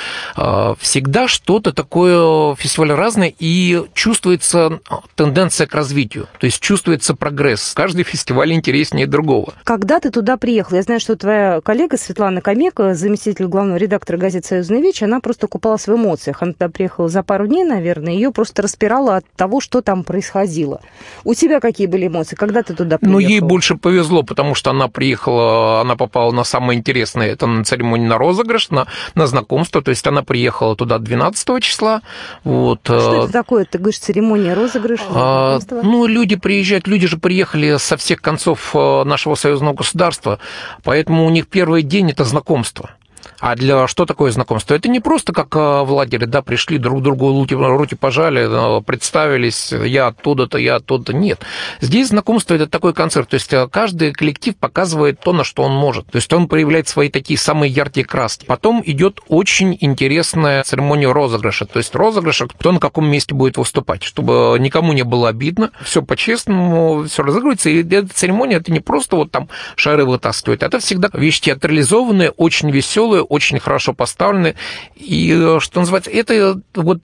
всегда 0.81 1.29
что-то 1.29 1.73
такое, 1.73 2.55
фестиваль 2.57 2.93
разный, 2.93 3.35
и 3.39 3.83
чувствуется 3.95 4.81
тенденция 5.15 5.67
к 5.67 5.75
развитию. 5.75 6.29
То 6.39 6.47
есть 6.47 6.61
чувствуется 6.61 7.15
прогресс. 7.15 7.73
Каждый 7.75 8.05
фестиваль 8.05 8.53
интереснее 8.57 9.07
другого. 9.07 9.55
Когда 9.65 10.01
ты 10.01 10.11
туда 10.11 10.37
приехал? 10.37 10.77
Я 10.77 10.83
знаю, 10.83 11.01
что 11.01 11.17
твоя 11.17 11.61
коллега 11.61 11.97
Светлана 11.97 12.41
Комека, 12.41 12.95
заместитель 12.95 13.47
главного 13.47 13.77
редактора 13.77 14.17
газеты 14.17 14.49
«Союзная 14.49 14.81
вечь», 14.81 15.03
она 15.03 15.21
просто 15.21 15.47
купалась 15.47 15.87
в 15.87 15.95
эмоциях. 15.95 16.43
Она 16.43 16.53
туда 16.53 16.69
приехала 16.69 17.09
за 17.09 17.23
пару 17.23 17.47
дней, 17.47 17.65
наверное, 17.65 18.13
ее 18.13 18.33
просто 18.33 18.63
распирала 18.63 19.17
от 19.17 19.25
того, 19.37 19.61
что 19.61 19.83
там 19.83 20.05
происходило. 20.05 20.81
У 21.25 21.35
тебя 21.35 21.61
какие 21.61 21.87
были 21.87 22.07
эмоции? 22.07 22.37
Когда 22.37 22.63
ты 22.63 22.75
туда 22.75 22.99
приехал? 22.99 23.13
Ну, 23.13 23.19
ей 23.19 23.41
больше 23.41 23.77
повезло, 23.77 24.23
потому 24.23 24.55
что 24.55 24.71
она 24.71 24.89
приехала, 24.89 25.81
она 25.81 25.97
попала 25.97 26.33
на 26.33 26.45
самое 26.45 26.79
интересное, 26.79 27.29
это 27.29 27.47
на 27.47 27.65
церемонию 27.65 28.09
на 28.09 28.19
розыгрыш, 28.19 28.71
на, 28.71 28.87
на 29.15 29.27
знакомство, 29.27 29.83
то 29.83 29.91
есть 29.91 30.07
она 30.07 30.23
приехала 30.23 30.77
туда 30.77 30.99
12 30.99 31.63
числа. 31.63 32.03
Вот. 32.45 32.81
Что 32.85 33.25
это 33.25 33.33
такое? 33.33 33.65
Ты 33.65 33.79
говоришь, 33.79 33.99
церемония 33.99 34.55
розыгрыша? 34.55 35.05
А, 35.11 35.59
ну, 35.71 36.07
люди 36.07 36.37
приезжают, 36.37 36.87
люди 36.87 37.07
же 37.07 37.19
приехали 37.19 37.77
со 37.79 37.97
всех 37.97 38.23
концов 38.23 38.46
концов 38.47 38.71
э, 38.75 39.05
нашего 39.05 39.35
союзного 39.35 39.75
государства, 39.75 40.39
поэтому 40.85 41.27
у 41.27 41.31
них 41.31 41.49
первый 41.49 41.83
день– 41.83 42.11
это 42.13 42.25
знакомство. 42.25 42.91
А 43.41 43.55
для 43.55 43.87
что 43.87 44.07
такое 44.07 44.31
знакомство? 44.31 44.75
Это 44.75 44.89
не 44.89 45.01
просто 45.01 45.33
как 45.33 45.55
э, 45.55 45.59
в 45.59 45.93
лагере, 45.93 46.27
да, 46.27 46.43
пришли 46.43 46.79
друг 46.79 47.03
другу 47.03 47.29
руки, 47.29 47.55
руки 47.55 47.95
пожали, 47.95 48.79
э, 48.79 48.83
представились, 48.83 49.73
я 49.73 50.09
оттуда-то, 50.09 50.59
я 50.59 50.77
оттуда-то. 50.77 51.13
Нет. 51.13 51.41
Здесь 51.81 52.09
знакомство– 52.09 52.55
это 52.57 52.67
такой 52.67 52.95
концерт. 52.95 53.29
То 53.29 53.35
есть 53.35 53.53
э, 53.53 53.69
каждый 53.69 54.13
коллектив 54.13 54.57
показывает 54.57 55.21
то, 55.21 55.33
на 55.33 55.45
что 55.45 55.63
он 55.63 55.73
может. 55.73 56.07
То 56.07 56.17
есть 56.17 56.33
он 56.33 56.49
проявляет 56.49 56.89
свои 56.89 57.09
такие 57.11 57.39
самые 57.39 57.71
яркие 57.71 58.07
краски. 58.07 58.47
Потом 58.47 58.83
идет 58.85 59.21
очень 59.29 59.77
интересная 59.81 60.63
церемония 60.63 61.13
розыгрыша. 61.13 61.67
То 61.67 61.79
есть 61.79 61.95
розыгрыш, 61.95 62.43
кто 62.59 62.73
на 62.73 62.81
каком 62.81 63.09
месте 63.09 63.35
будет 63.35 63.57
выступать, 63.57 64.03
чтобы 64.03 64.57
никому 64.59 64.93
не 64.93 65.05
было 65.05 65.29
обидно. 65.29 65.71
Все 65.83 66.03
по-честному, 66.03 67.05
все 67.05 67.23
разыгрывается. 67.23 67.71
И 67.71 67.83
эта 67.83 68.09
церемония– 68.09 68.57
это 68.59 68.73
не 68.73 68.81
просто 68.81 69.17
вот 69.17 69.31
там 69.31 69.49
шары 69.77 70.05
вытаскивать. 70.05 70.63
Это 70.63 70.79
всегда 70.79 71.11
вещь 71.13 71.41
театрализованная, 71.41 72.31
очень 72.31 72.71
веселая, 72.71 73.26
очень 73.29 73.59
хорошо 73.59 73.93
поставлены. 73.93 74.55
И, 74.95 75.57
что 75.61 75.81
называется, 75.81 76.11
это 76.11 76.61
вот 76.75 77.01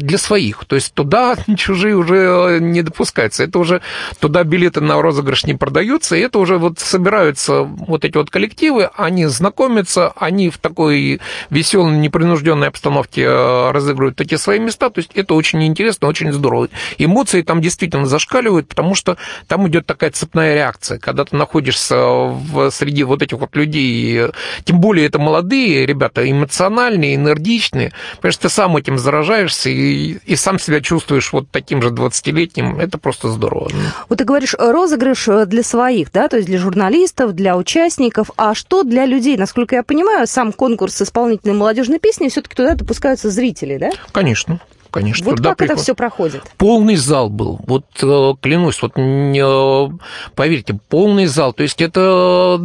для 0.00 0.18
своих. 0.18 0.64
То 0.64 0.76
есть 0.76 0.94
туда 0.94 1.36
чужие 1.56 1.96
уже 1.96 2.58
не 2.60 2.82
допускаются. 2.82 3.44
Это 3.44 3.58
уже 3.58 3.80
туда 4.20 4.44
билеты 4.44 4.80
на 4.80 5.00
розыгрыш 5.00 5.44
не 5.44 5.54
продаются, 5.54 6.16
и 6.16 6.20
это 6.20 6.38
уже 6.38 6.58
вот 6.58 6.78
собираются 6.78 7.62
вот 7.62 8.04
эти 8.04 8.16
вот 8.16 8.30
коллективы, 8.30 8.90
они 8.96 9.26
знакомятся, 9.26 10.12
они 10.16 10.50
в 10.50 10.58
такой 10.58 11.20
веселой, 11.50 11.92
непринужденной 11.98 12.68
обстановке 12.68 13.28
разыгрывают 13.70 14.20
эти 14.20 14.36
свои 14.36 14.58
места. 14.58 14.90
То 14.90 14.98
есть 15.00 15.12
это 15.14 15.34
очень 15.34 15.62
интересно, 15.64 16.08
очень 16.08 16.32
здорово. 16.32 16.68
Эмоции 16.98 17.42
там 17.42 17.60
действительно 17.60 18.06
зашкаливают, 18.06 18.68
потому 18.68 18.94
что 18.94 19.16
там 19.46 19.68
идет 19.68 19.86
такая 19.86 20.10
цепная 20.10 20.54
реакция. 20.54 20.98
Когда 20.98 21.24
ты 21.24 21.36
находишься 21.36 21.96
в, 21.96 22.70
среди 22.70 23.04
вот 23.04 23.22
этих 23.22 23.38
вот 23.38 23.54
людей, 23.56 24.28
тем 24.64 24.80
более 24.80 25.06
это 25.06 25.18
молодые 25.18 25.41
ребята, 25.50 26.28
эмоциональные, 26.28 27.16
энергичные, 27.16 27.92
потому 28.16 28.32
что 28.32 28.42
ты 28.42 28.48
сам 28.48 28.76
этим 28.76 28.98
заражаешься 28.98 29.70
и, 29.70 30.18
и 30.24 30.36
сам 30.36 30.58
себя 30.58 30.80
чувствуешь 30.80 31.32
вот 31.32 31.48
таким 31.50 31.82
же 31.82 31.88
20-летним, 31.88 32.78
это 32.78 32.98
просто 32.98 33.28
здорово. 33.28 33.70
Вот 34.08 34.18
ты 34.18 34.24
говоришь, 34.24 34.54
розыгрыш 34.58 35.28
для 35.46 35.62
своих, 35.62 36.12
да, 36.12 36.28
то 36.28 36.36
есть 36.36 36.48
для 36.48 36.58
журналистов, 36.58 37.34
для 37.34 37.56
участников, 37.56 38.30
а 38.36 38.54
что 38.54 38.82
для 38.82 39.06
людей? 39.06 39.36
Насколько 39.36 39.76
я 39.76 39.82
понимаю, 39.82 40.26
сам 40.26 40.52
конкурс 40.52 41.00
исполнительной 41.02 41.54
молодежной 41.54 41.98
песни 41.98 42.28
все-таки 42.28 42.54
туда 42.54 42.74
допускаются 42.74 43.30
зрители, 43.30 43.78
да? 43.78 43.90
Конечно 44.12 44.60
конечно. 44.92 45.24
Вот 45.24 45.40
как 45.40 45.56
приход... 45.56 45.74
это 45.74 45.82
все 45.82 45.94
проходит? 45.94 46.42
Полный 46.56 46.96
зал 46.96 47.28
был. 47.28 47.58
Вот 47.66 47.86
э, 48.02 48.34
клянусь, 48.40 48.80
вот 48.82 48.92
э, 48.96 49.88
поверьте, 50.34 50.78
полный 50.88 51.26
зал. 51.26 51.52
То 51.52 51.64
есть 51.64 51.80
это 51.80 52.60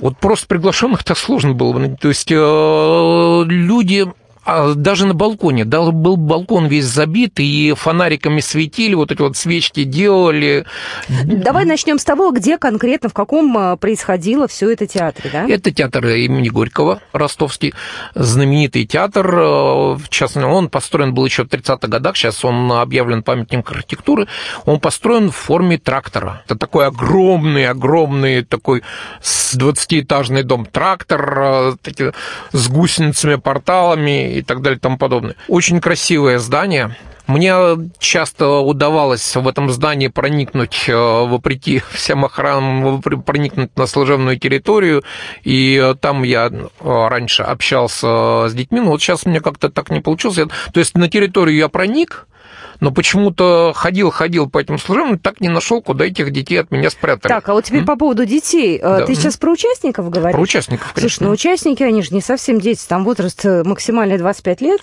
вот 0.00 0.18
просто 0.18 0.46
приглашенных 0.46 1.02
так 1.02 1.18
сложно 1.18 1.54
было. 1.54 1.96
То 1.96 2.08
есть 2.08 2.30
э, 2.30 3.44
люди 3.46 4.06
а 4.46 4.74
даже 4.74 5.06
на 5.06 5.14
балконе, 5.14 5.64
да, 5.64 5.82
был 5.90 6.16
балкон 6.16 6.66
весь 6.66 6.84
забит, 6.84 7.40
и 7.40 7.74
фонариками 7.76 8.38
светили, 8.38 8.94
вот 8.94 9.10
эти 9.10 9.20
вот 9.20 9.36
свечки 9.36 9.82
делали. 9.82 10.64
Давай 11.08 11.64
начнем 11.64 11.98
с 11.98 12.04
того, 12.04 12.30
где 12.30 12.56
конкретно, 12.56 13.08
в 13.08 13.12
каком 13.12 13.58
а, 13.58 13.76
происходило 13.76 14.46
все 14.46 14.70
это 14.70 14.86
театре, 14.86 15.30
да? 15.32 15.48
Это 15.48 15.72
театр 15.72 16.06
имени 16.06 16.48
Горького, 16.48 17.00
ростовский, 17.12 17.74
знаменитый 18.14 18.86
театр, 18.86 19.26
э, 19.36 19.94
в 19.94 20.08
частности, 20.10 20.46
он 20.48 20.68
построен 20.68 21.12
был 21.12 21.26
еще 21.26 21.44
в 21.44 21.48
30-х 21.48 21.88
годах, 21.88 22.16
сейчас 22.16 22.44
он 22.44 22.70
объявлен 22.70 23.24
памятником 23.24 23.74
архитектуры, 23.74 24.28
он 24.64 24.78
построен 24.78 25.30
в 25.30 25.36
форме 25.36 25.76
трактора. 25.76 26.42
Это 26.44 26.56
такой 26.56 26.86
огромный, 26.86 27.66
огромный 27.66 28.44
такой 28.44 28.84
20-этажный 29.56 30.44
дом 30.44 30.66
трактор 30.66 31.76
э, 31.98 32.12
с 32.52 32.68
гусеницами, 32.68 33.36
порталами, 33.36 34.35
и 34.38 34.42
так 34.42 34.62
далее 34.62 34.78
и 34.78 34.80
тому 34.80 34.98
подобное. 34.98 35.36
Очень 35.48 35.80
красивое 35.80 36.38
здание. 36.38 36.96
Мне 37.26 37.56
часто 37.98 38.58
удавалось 38.58 39.34
в 39.34 39.48
этом 39.48 39.68
здании 39.70 40.06
проникнуть, 40.06 40.84
э, 40.88 40.94
вопреки 40.94 41.82
всем 41.92 42.24
охранам, 42.24 43.02
проникнуть 43.02 43.76
на 43.76 43.86
служебную 43.86 44.38
территорию, 44.38 45.02
и 45.42 45.94
там 46.00 46.22
я 46.22 46.46
э, 46.46 46.68
раньше 46.80 47.42
общался 47.42 48.48
с 48.48 48.54
детьми, 48.54 48.80
но 48.80 48.90
вот 48.90 49.02
сейчас 49.02 49.26
мне 49.26 49.40
как-то 49.40 49.70
так 49.70 49.90
не 49.90 50.00
получилось. 50.00 50.36
То 50.72 50.80
есть 50.80 50.94
на 50.96 51.08
территорию 51.08 51.56
я 51.56 51.68
проник, 51.68 52.26
но 52.80 52.90
почему-то 52.90 53.72
ходил-ходил 53.74 54.48
по 54.48 54.58
этим 54.58 54.78
служебным, 54.78 55.18
так 55.18 55.40
не 55.40 55.48
нашел, 55.48 55.82
куда 55.82 56.06
этих 56.06 56.30
детей 56.30 56.60
от 56.60 56.70
меня 56.70 56.90
спрятали. 56.90 57.32
Так, 57.32 57.48
а 57.48 57.54
вот 57.54 57.64
теперь 57.64 57.82
mm? 57.82 57.86
по 57.86 57.96
поводу 57.96 58.24
детей. 58.24 58.78
Э, 58.78 58.98
да. 58.98 59.06
Ты 59.06 59.14
сейчас 59.14 59.36
про 59.36 59.50
участников 59.50 60.10
говоришь? 60.10 60.34
Про 60.34 60.42
участников, 60.42 60.92
конечно. 60.92 61.08
Слушай, 61.08 61.28
ну 61.28 61.32
участники, 61.32 61.82
они 61.82 62.02
же 62.02 62.14
не 62.14 62.20
совсем 62.20 62.60
дети, 62.60 62.82
там 62.86 63.04
возраст 63.04 63.44
э, 63.44 63.62
максимальный 63.64 64.18
25 64.18 64.60
лет? 64.60 64.80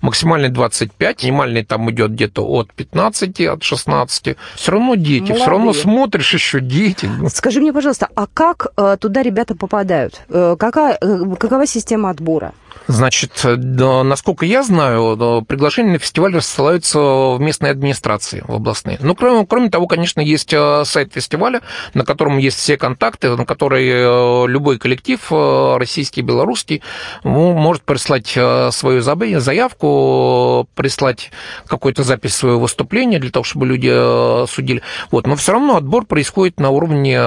Максимальный 0.00 0.48
25, 0.48 1.24
минимальный 1.24 1.64
там 1.64 1.90
идет 1.90 2.12
где-то 2.12 2.46
от 2.46 2.72
15, 2.72 3.40
от 3.42 3.62
16. 3.62 4.36
Все 4.56 4.72
равно 4.72 4.94
дети, 4.94 5.20
Молодые. 5.20 5.36
все 5.36 5.50
равно 5.50 5.72
смотришь 5.72 6.34
еще 6.34 6.60
дети. 6.60 7.08
Скажи 7.28 7.60
мне, 7.60 7.72
пожалуйста, 7.72 8.08
а 8.14 8.26
как 8.26 8.68
э, 8.76 8.96
туда 9.00 9.22
ребята 9.22 9.54
попадают? 9.54 10.22
Какая, 10.28 10.98
какова 10.98 11.66
система 11.66 12.10
отбора? 12.10 12.52
Значит, 12.86 13.40
насколько 13.44 14.44
я 14.44 14.62
знаю, 14.62 15.44
приглашения 15.46 15.92
на 15.92 15.98
фестиваль 15.98 16.34
рассылаются 16.34 16.98
в 16.98 17.38
местной 17.40 17.70
администрации, 17.70 18.44
в 18.46 18.54
областные. 18.54 18.98
Ну, 19.00 19.14
кроме, 19.14 19.46
кроме 19.46 19.70
того, 19.70 19.86
конечно, 19.86 20.20
есть 20.20 20.52
э, 20.52 20.84
сайт 20.84 21.12
фестиваля, 21.12 21.62
на 21.94 22.04
котором 22.04 22.38
есть 22.38 22.58
все 22.58 22.76
контакты, 22.76 23.34
на 23.36 23.46
который 23.46 23.88
э, 23.88 24.48
любой 24.48 24.78
коллектив, 24.78 25.20
э, 25.30 25.76
российский, 25.78 26.22
белорусский, 26.22 26.82
может 27.22 27.82
прислать 27.82 28.26
свою 28.74 29.00
заявку, 29.00 30.68
прислать 30.74 31.30
какую-то 31.66 32.02
запись 32.02 32.34
своего 32.34 32.60
выступления 32.60 33.18
для 33.18 33.30
того, 33.30 33.44
чтобы 33.44 33.66
люди 33.66 34.46
судили. 34.46 34.82
Вот. 35.10 35.26
Но 35.26 35.36
все 35.36 35.52
равно 35.52 35.76
отбор 35.76 36.04
происходит 36.06 36.60
на 36.60 36.70
уровне 36.70 37.18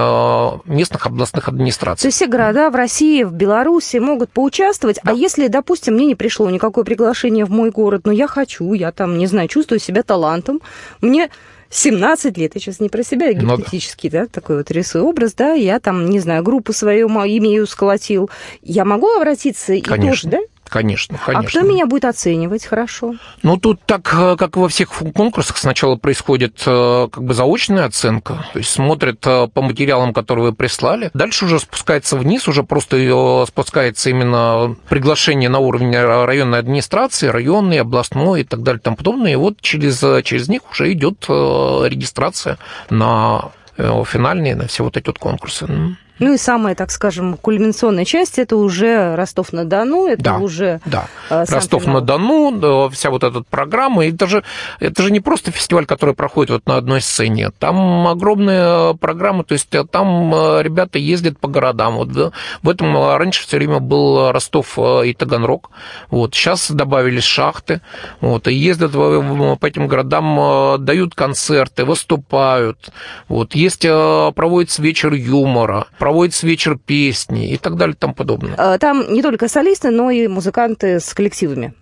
местных 0.64 1.06
областных 1.06 1.48
администраций. 1.48 2.02
То 2.02 2.08
есть 2.08 2.16
все 2.16 2.26
города 2.26 2.70
в 2.70 2.74
России, 2.74 3.22
в 3.24 3.32
Беларуси 3.32 3.96
могут 3.98 4.30
поучаствовать, 4.30 4.98
да. 5.02 5.12
а 5.12 5.14
если 5.14 5.37
если, 5.38 5.52
допустим, 5.52 5.94
мне 5.94 6.06
не 6.06 6.14
пришло 6.14 6.50
никакое 6.50 6.84
приглашение 6.84 7.44
в 7.44 7.50
мой 7.50 7.70
город, 7.70 8.02
но 8.04 8.12
я 8.12 8.26
хочу, 8.26 8.72
я 8.72 8.90
там, 8.90 9.18
не 9.18 9.26
знаю, 9.26 9.48
чувствую 9.48 9.78
себя 9.78 10.02
талантом, 10.02 10.60
мне 11.00 11.30
17 11.70 12.36
лет, 12.36 12.54
я 12.54 12.60
сейчас 12.60 12.80
не 12.80 12.88
про 12.88 13.04
себя, 13.04 13.26
я 13.26 13.34
гипотетически, 13.34 14.08
ну, 14.08 14.12
да. 14.12 14.20
да, 14.22 14.26
такой 14.26 14.56
вот 14.58 14.70
рисую 14.70 15.04
образ, 15.04 15.34
да, 15.34 15.52
я 15.52 15.78
там, 15.78 16.10
не 16.10 16.18
знаю, 16.18 16.42
группу 16.42 16.72
свою 16.72 17.08
имею, 17.08 17.66
сколотил, 17.66 18.30
я 18.62 18.84
могу 18.84 19.06
обратиться 19.08 19.78
Конечно. 19.80 19.94
и 19.94 20.10
тоже, 20.10 20.28
да? 20.28 20.38
Конечно, 20.68 21.18
конечно. 21.24 21.46
А 21.46 21.48
кто 21.48 21.60
меня 21.62 21.86
будет 21.86 22.04
оценивать 22.04 22.66
хорошо? 22.66 23.14
Ну, 23.42 23.56
тут 23.56 23.80
так, 23.86 24.12
э, 24.12 24.36
как 24.36 24.56
во 24.56 24.68
всех 24.68 24.90
конкурсах, 25.14 25.56
сначала 25.56 25.96
происходит 25.96 26.62
э, 26.66 27.08
как 27.10 27.22
бы 27.22 27.34
заочная 27.34 27.86
оценка, 27.86 28.46
то 28.52 28.58
есть 28.58 28.70
смотрят 28.70 29.26
э, 29.26 29.48
по 29.48 29.62
материалам, 29.62 30.12
которые 30.12 30.46
вы 30.46 30.52
прислали. 30.52 31.10
Дальше 31.14 31.46
уже 31.46 31.58
спускается 31.58 32.16
вниз, 32.16 32.48
уже 32.48 32.62
просто 32.62 33.44
спускается 33.46 34.10
именно 34.10 34.76
приглашение 34.88 35.48
на 35.48 35.58
уровне 35.58 36.02
районной 36.02 36.58
администрации, 36.58 37.28
районной, 37.28 37.80
областной 37.80 38.42
и 38.42 38.44
так 38.44 38.62
далее 38.62 38.80
и 38.80 38.82
тому 38.82 38.96
подобное. 38.96 39.32
И 39.32 39.36
вот 39.36 39.60
через, 39.60 40.04
через 40.24 40.48
них 40.48 40.62
уже 40.70 40.92
идет 40.92 41.24
регистрация 41.28 42.58
на 42.90 43.50
финальные, 43.76 44.56
на 44.56 44.66
все 44.66 44.84
вот 44.84 44.96
эти 44.96 45.06
вот 45.06 45.18
конкурсы. 45.18 45.96
Ну 46.18 46.34
и 46.34 46.36
самая, 46.36 46.74
так 46.74 46.90
скажем, 46.90 47.36
кульминационная 47.36 48.04
часть 48.04 48.38
это 48.38 48.56
уже 48.56 49.14
Ростов-на-Дону, 49.14 50.08
это 50.08 50.22
да, 50.22 50.38
уже 50.38 50.80
да. 50.84 51.06
Э, 51.30 51.44
Ростов-на-Дону, 51.48 52.88
вся 52.90 53.10
вот 53.10 53.22
эта 53.22 53.42
программа. 53.42 54.06
Это 54.06 54.26
же, 54.26 54.42
это 54.80 55.02
же 55.02 55.12
не 55.12 55.20
просто 55.20 55.50
фестиваль, 55.52 55.86
который 55.86 56.14
проходит 56.14 56.50
вот 56.50 56.66
на 56.66 56.76
одной 56.76 57.00
сцене. 57.00 57.50
Там 57.58 58.08
огромная 58.08 58.94
программа, 58.94 59.44
то 59.44 59.52
есть 59.52 59.72
э, 59.74 59.84
там 59.84 60.34
э, 60.34 60.62
ребята 60.62 60.98
ездят 60.98 61.38
по 61.38 61.48
городам. 61.48 61.96
Вот, 61.96 62.12
да. 62.12 62.32
В 62.62 62.68
этом 62.68 62.96
раньше 63.16 63.46
все 63.46 63.56
время 63.56 63.78
был 63.78 64.32
Ростов 64.32 64.78
и 64.78 65.14
Таганрог. 65.14 65.70
Вот. 66.10 66.34
Сейчас 66.34 66.70
добавились 66.70 67.24
шахты. 67.24 67.80
Вот. 68.20 68.48
И 68.48 68.54
ездят 68.54 68.92
по 68.92 69.66
этим 69.66 69.86
городам, 69.86 70.84
дают 70.84 71.14
концерты, 71.14 71.84
выступают. 71.84 72.90
Вот. 73.28 73.54
Есть, 73.54 73.82
проводится 73.82 74.82
вечер 74.82 75.12
юмора 75.12 75.86
проводится 76.08 76.46
вечер 76.46 76.78
песни 76.78 77.50
и 77.50 77.58
так 77.58 77.76
далее 77.76 77.94
и 77.94 77.98
тому 77.98 78.14
подобное. 78.14 78.54
А, 78.56 78.78
там 78.78 79.12
не 79.12 79.20
только 79.20 79.46
солисты, 79.46 79.90
но 79.90 80.10
и 80.10 80.26
музыканты 80.26 81.00
с 81.00 81.12
коллективами. 81.12 81.74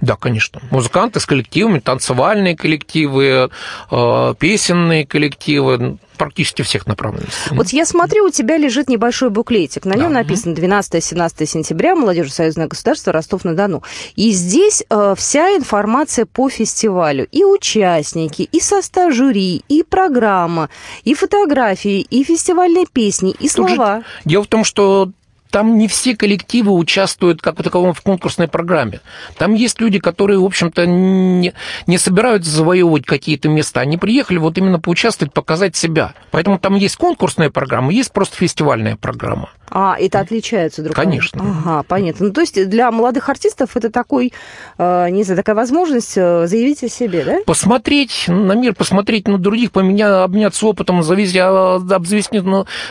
Да, 0.00 0.16
конечно. 0.16 0.60
Музыканты 0.70 1.20
с 1.20 1.26
коллективами, 1.26 1.78
танцевальные 1.78 2.56
коллективы, 2.56 3.50
э, 3.90 4.34
песенные 4.38 5.06
коллективы, 5.06 5.98
практически 6.16 6.62
всех 6.62 6.86
направленностей. 6.86 7.54
Вот 7.54 7.68
я 7.68 7.84
смотрю, 7.84 8.24
у 8.24 8.30
тебя 8.30 8.56
лежит 8.56 8.88
небольшой 8.88 9.30
буклетик. 9.30 9.84
На 9.84 9.94
нем 9.94 10.12
да. 10.12 10.20
написано 10.20 10.54
12-17 10.54 11.46
сентября, 11.46 11.94
Молодежь 11.94 12.32
Союзное 12.32 12.66
государство, 12.66 13.12
Ростов-на-Дону. 13.12 13.82
И 14.16 14.30
здесь 14.32 14.82
э, 14.88 15.14
вся 15.16 15.56
информация 15.56 16.26
по 16.26 16.48
фестивалю. 16.48 17.28
И 17.30 17.44
участники, 17.44 18.42
и 18.42 18.60
состав 18.60 19.12
жюри, 19.12 19.62
и 19.68 19.82
программа, 19.82 20.68
и 21.04 21.14
фотографии, 21.14 22.00
и 22.00 22.24
фестивальные 22.24 22.86
песни, 22.92 23.34
и 23.38 23.48
слова. 23.48 23.98
Же, 23.98 24.04
дело 24.24 24.44
в 24.44 24.48
том, 24.48 24.64
что 24.64 25.10
там 25.56 25.78
не 25.78 25.88
все 25.88 26.14
коллективы 26.14 26.70
участвуют 26.70 27.40
как 27.40 27.56
таковом 27.62 27.94
в 27.94 28.02
конкурсной 28.02 28.46
программе. 28.46 29.00
Там 29.38 29.54
есть 29.54 29.80
люди, 29.80 29.98
которые, 29.98 30.38
в 30.38 30.44
общем-то, 30.44 30.84
не, 30.84 31.54
не 31.86 31.96
собираются 31.96 32.50
завоевывать 32.50 33.06
какие-то 33.06 33.48
места. 33.48 33.80
Они 33.80 33.96
приехали 33.96 34.36
вот 34.36 34.58
именно 34.58 34.78
поучаствовать, 34.78 35.32
показать 35.32 35.74
себя. 35.74 36.12
Поэтому 36.30 36.58
там 36.58 36.74
есть 36.74 36.96
конкурсная 36.96 37.48
программа, 37.48 37.90
есть 37.90 38.12
просто 38.12 38.36
фестивальная 38.36 38.96
программа. 38.96 39.48
А, 39.68 39.96
это 39.98 40.20
отличается 40.20 40.82
друг 40.82 40.94
Конечно. 40.94 41.42
Ага, 41.42 41.82
понятно. 41.82 42.26
Ну, 42.26 42.32
то 42.32 42.40
есть 42.40 42.68
для 42.68 42.90
молодых 42.90 43.28
артистов 43.28 43.76
это 43.76 43.90
такой, 43.90 44.32
э, 44.78 45.08
не 45.10 45.24
знаю, 45.24 45.36
такая 45.36 45.56
возможность 45.56 46.16
э, 46.16 46.46
заявить 46.46 46.84
о 46.84 46.88
себе, 46.88 47.24
да? 47.24 47.38
Посмотреть 47.46 48.26
на 48.28 48.52
мир, 48.52 48.74
посмотреть 48.74 49.26
на 49.26 49.38
других, 49.38 49.72
поменять, 49.72 50.10
обменяться 50.10 50.66
опытом, 50.66 51.02
завести, 51.02 51.38
а, 51.38 51.76
обзавести, 51.76 52.42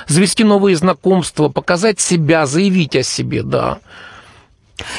завести 0.08 0.44
новые 0.44 0.76
знакомства, 0.76 1.50
показать 1.50 2.00
себя, 2.00 2.46
заявить 2.56 2.96
о 2.96 3.04
себе, 3.04 3.44
да. 3.44 3.80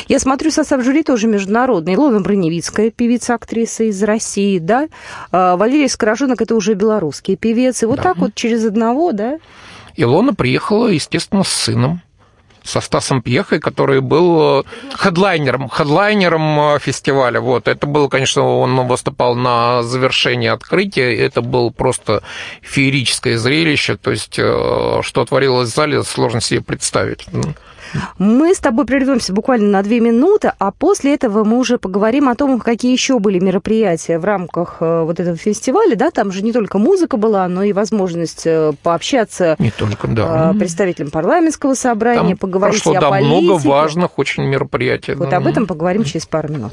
Я 0.08 0.18
смотрю, 0.18 0.50
состав 0.50 0.82
жюри 0.84 1.02
тоже 1.02 1.26
международный. 1.26 1.94
Илона 1.94 2.20
Броневицкая, 2.20 2.90
певица, 2.90 3.34
актриса 3.34 3.84
из 3.84 4.02
России, 4.02 4.58
да? 4.58 4.88
А, 5.32 5.56
Валерий 5.56 5.88
Скороженок, 5.88 6.40
это 6.40 6.54
уже 6.54 6.74
белорусский 6.74 7.36
певец. 7.36 7.82
И 7.82 7.86
вот 7.86 7.96
да. 7.96 8.02
так 8.02 8.18
вот 8.18 8.34
через 8.34 8.64
одного, 8.64 9.12
да? 9.12 9.38
Илона 9.96 10.34
приехала, 10.34 10.88
естественно, 10.88 11.44
с 11.44 11.48
сыном 11.48 12.02
со 12.66 12.80
Стасом 12.80 13.22
Пьехой, 13.22 13.60
который 13.60 14.00
был 14.00 14.60
э, 14.60 14.62
хедлайнером, 14.94 15.68
хедлайнером 15.68 16.60
э, 16.60 16.78
фестиваля. 16.80 17.40
Вот. 17.40 17.68
Это 17.68 17.86
был, 17.86 18.08
конечно, 18.08 18.42
он 18.42 18.86
выступал 18.86 19.34
на 19.34 19.82
завершении 19.82 20.48
открытия. 20.48 21.16
Это 21.16 21.40
было 21.40 21.70
просто 21.70 22.22
феерическое 22.62 23.38
зрелище. 23.38 23.96
То 23.96 24.10
есть, 24.10 24.38
э, 24.38 25.00
что 25.02 25.24
творилось 25.24 25.70
в 25.70 25.74
зале, 25.74 26.02
сложно 26.02 26.40
себе 26.40 26.60
представить. 26.60 27.26
Мы 28.18 28.54
с 28.54 28.58
тобой 28.58 28.86
прервемся 28.86 29.32
буквально 29.32 29.68
на 29.68 29.82
две 29.82 30.00
минуты, 30.00 30.52
а 30.58 30.70
после 30.70 31.14
этого 31.14 31.44
мы 31.44 31.58
уже 31.58 31.78
поговорим 31.78 32.28
о 32.28 32.34
том, 32.34 32.58
какие 32.60 32.92
еще 32.92 33.18
были 33.18 33.38
мероприятия 33.38 34.18
в 34.18 34.24
рамках 34.24 34.78
э, 34.80 35.02
вот 35.02 35.20
этого 35.20 35.36
фестиваля. 35.36 35.96
Да, 35.96 36.10
там 36.10 36.32
же 36.32 36.42
не 36.42 36.52
только 36.52 36.78
музыка 36.78 37.16
была, 37.16 37.48
но 37.48 37.62
и 37.62 37.72
возможность 37.72 38.46
э, 38.46 38.72
пообщаться 38.82 39.56
не 39.58 39.70
только, 39.70 40.08
да. 40.08 40.52
Э, 40.54 40.58
представителям 40.58 41.10
парламентского 41.10 41.74
собрания, 41.74 42.30
там 42.30 42.38
поговорить 42.38 42.82
прошло, 42.82 42.98
о 42.98 43.00
да, 43.00 43.10
политике. 43.10 43.40
много 43.40 43.60
важных 43.60 44.18
очень 44.18 44.44
мероприятий. 44.44 45.14
Вот 45.14 45.32
об 45.32 45.46
этом 45.46 45.66
поговорим 45.66 46.04
через 46.04 46.26
пару 46.26 46.52
минут. 46.52 46.72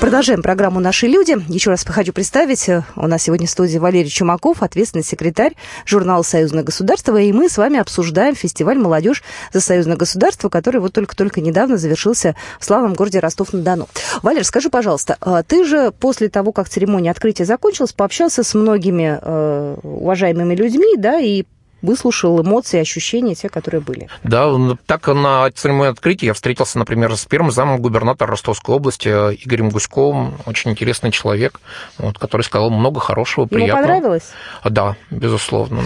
Продолжаем 0.00 0.40
программу 0.40 0.80
«Наши 0.80 1.06
люди». 1.06 1.36
Еще 1.52 1.68
раз 1.68 1.84
хочу 1.84 2.14
представить, 2.14 2.66
э, 2.70 2.84
у 2.96 3.06
нас 3.06 3.22
сегодня 3.22 3.46
в 3.46 3.50
студии 3.50 3.76
Валерий 3.76 4.08
Чумаков, 4.08 4.62
ответственный 4.62 5.04
секретарь 5.04 5.56
журнала 5.84 6.22
«Союзное 6.22 6.62
государство», 6.62 7.18
и 7.18 7.30
мы 7.34 7.50
с 7.50 7.58
вами 7.58 7.78
обсуждаем 7.78 8.34
фестиваль 8.34 8.78
«Молодежь 8.78 9.22
за 9.52 9.60
союзное 9.60 9.98
государство», 9.98 10.48
который 10.48 10.80
вот 10.80 10.94
только-только 10.94 11.42
недавно 11.42 11.76
завершился 11.76 12.34
в 12.58 12.64
славном 12.64 12.94
городе 12.94 13.18
Ростов-на-Дону. 13.18 13.88
Валер, 14.22 14.42
скажи, 14.44 14.70
пожалуйста, 14.70 15.18
а 15.20 15.42
ты 15.42 15.66
же 15.66 15.92
после 15.92 16.30
того, 16.30 16.52
как 16.52 16.70
церемония 16.70 17.10
открытия 17.10 17.44
закончилась, 17.44 17.92
пообщался 17.92 18.42
с 18.42 18.54
многими 18.54 19.18
э, 19.20 19.76
уважаемыми 19.82 20.54
людьми, 20.54 20.96
да, 20.96 21.20
и 21.20 21.44
выслушал 21.82 22.40
эмоции, 22.42 22.78
ощущения, 22.78 23.34
те, 23.34 23.48
которые 23.48 23.80
были. 23.80 24.08
Да, 24.24 24.50
так 24.86 25.06
на 25.08 25.50
церемонии 25.50 25.90
открытия 25.90 26.26
я 26.26 26.34
встретился, 26.34 26.78
например, 26.78 27.16
с 27.16 27.24
первым 27.24 27.50
замом 27.50 27.80
губернатора 27.80 28.30
Ростовской 28.30 28.74
области 28.74 29.08
Игорем 29.08 29.70
Гуськовым, 29.70 30.34
очень 30.46 30.70
интересный 30.70 31.10
человек, 31.10 31.60
вот, 31.98 32.18
который 32.18 32.42
сказал 32.42 32.70
много 32.70 33.00
хорошего, 33.00 33.46
приятного. 33.46 33.78
Ему 33.78 33.86
понравилось? 33.86 34.30
Да, 34.64 34.96
безусловно. 35.10 35.82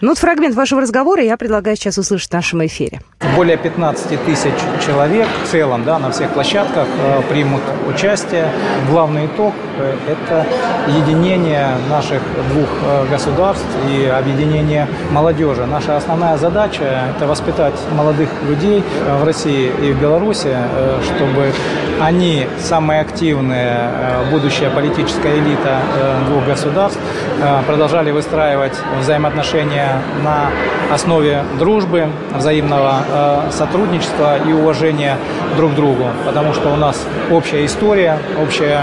Ну 0.00 0.08
вот 0.08 0.18
фрагмент 0.18 0.54
вашего 0.54 0.80
разговора 0.80 1.22
я 1.22 1.36
предлагаю 1.36 1.76
сейчас 1.76 1.98
услышать 1.98 2.30
в 2.30 2.32
нашем 2.32 2.64
эфире. 2.66 3.00
Более 3.36 3.56
15 3.56 4.24
тысяч 4.24 4.52
человек 4.84 5.28
в 5.44 5.48
целом 5.48 5.84
да, 5.84 5.98
на 5.98 6.10
всех 6.10 6.32
площадках 6.32 6.86
э, 6.88 7.22
примут 7.28 7.62
участие. 7.86 8.50
Главный 8.90 9.26
итог 9.26 9.54
э,– 9.78 9.96
это 10.08 10.46
единение 10.88 11.76
наших 11.88 12.22
двух 12.50 12.68
э, 12.84 13.06
государств 13.10 13.66
и 13.88 14.04
объединение 14.04 14.88
молодых 15.10 15.27
молодежи. 15.28 15.66
Наша 15.66 15.96
основная 15.98 16.38
задача– 16.38 16.84
это 17.16 17.26
воспитать 17.26 17.74
молодых 17.94 18.30
людей 18.48 18.82
в 19.20 19.24
России 19.24 19.70
и 19.82 19.92
в 19.92 20.00
Беларуси, 20.00 20.48
э, 20.54 21.00
чтобы 21.02 21.52
они, 22.00 22.46
самые 22.60 23.02
активные, 23.02 23.76
э, 23.76 24.30
будущая 24.30 24.70
политическая 24.70 25.36
элита 25.38 25.80
э, 25.96 26.24
двух 26.28 26.46
государств, 26.46 26.98
продолжали 27.66 28.10
выстраивать 28.10 28.72
взаимоотношения 29.00 30.00
на 30.24 30.50
основе 30.92 31.44
дружбы, 31.58 32.08
взаимного 32.34 32.94
сотрудничества 33.52 34.38
и 34.38 34.52
уважения 34.52 35.16
друг 35.56 35.72
к 35.72 35.74
другу, 35.76 36.06
потому 36.26 36.52
что 36.52 36.72
у 36.72 36.76
нас 36.76 37.06
общая 37.30 37.64
история, 37.64 38.18
общая 38.42 38.80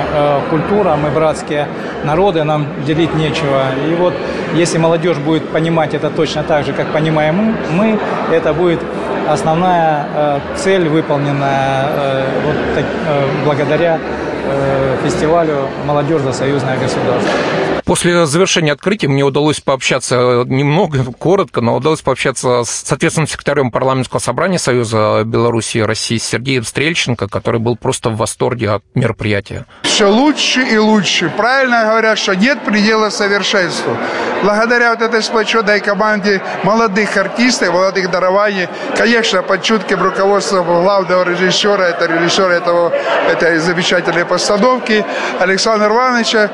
культура, 0.49 0.95
мы 0.95 1.10
братские 1.10 1.67
народы, 2.05 2.45
нам 2.45 2.65
делить 2.86 3.13
нечего. 3.15 3.63
И 3.89 3.95
вот 3.95 4.13
если 4.55 4.77
молодежь 4.77 5.17
будет 5.17 5.47
понимать 5.49 5.93
это 5.93 6.09
точно 6.09 6.43
так 6.43 6.65
же, 6.65 6.73
как 6.73 6.87
понимаем 6.87 7.55
мы, 7.71 7.99
это 8.31 8.53
будет 8.53 8.79
основная 9.27 10.05
э, 10.13 10.39
цель, 10.55 10.87
выполненная 10.87 11.87
э, 11.89 12.25
вот 12.45 12.55
так, 12.75 12.85
э, 12.85 13.25
благодаря 13.43 13.99
э, 13.99 14.97
фестивалю 15.03 15.67
«Молодежь 15.85 16.21
за 16.21 16.31
союзное 16.31 16.77
государство». 16.77 17.64
После 17.85 18.25
завершения 18.25 18.71
открытия 18.71 19.07
мне 19.07 19.23
удалось 19.23 19.61
пообщаться 19.61 20.43
немного, 20.47 21.03
коротко, 21.19 21.61
но 21.61 21.75
удалось 21.75 22.01
пообщаться 22.01 22.63
с 22.63 22.91
ответственным 22.91 23.27
секретарем 23.27 23.69
парламентского 23.69 24.19
собрания 24.19 24.57
Союза 24.57 25.21
Беларуси 25.23 25.77
и 25.77 25.81
России 25.81 26.17
Сергеем 26.17 26.63
Стрельченко, 26.63 27.27
который 27.27 27.59
был 27.59 27.77
просто 27.77 28.09
в 28.09 28.17
восторге 28.17 28.71
от 28.71 28.83
мероприятия. 28.95 29.65
Все 29.83 30.09
лучше 30.09 30.61
и 30.61 30.77
лучше. 30.77 31.31
Правильно 31.37 31.83
говорят, 31.85 32.17
что 32.17 32.35
нет 32.35 32.63
предела 32.65 33.09
совершенству. 33.09 33.95
Благодаря 34.43 34.91
вот 34.91 35.01
этой 35.01 35.21
сплоченной 35.21 35.79
команде 35.79 36.41
молодых 36.63 37.15
артистов, 37.17 37.71
молодых 37.73 38.09
дарований, 38.09 38.67
конечно, 38.97 39.43
под 39.43 39.63
чутким 39.63 40.01
руководством 40.01 40.65
главного 40.65 41.23
режиссера, 41.23 41.89
это 41.89 42.05
режиссера 42.07 42.53
этого, 42.53 42.91
этой 43.29 43.59
замечательной 43.59 44.25
постановки 44.25 45.05
Александра 45.39 45.89
Ивановича, 45.89 46.51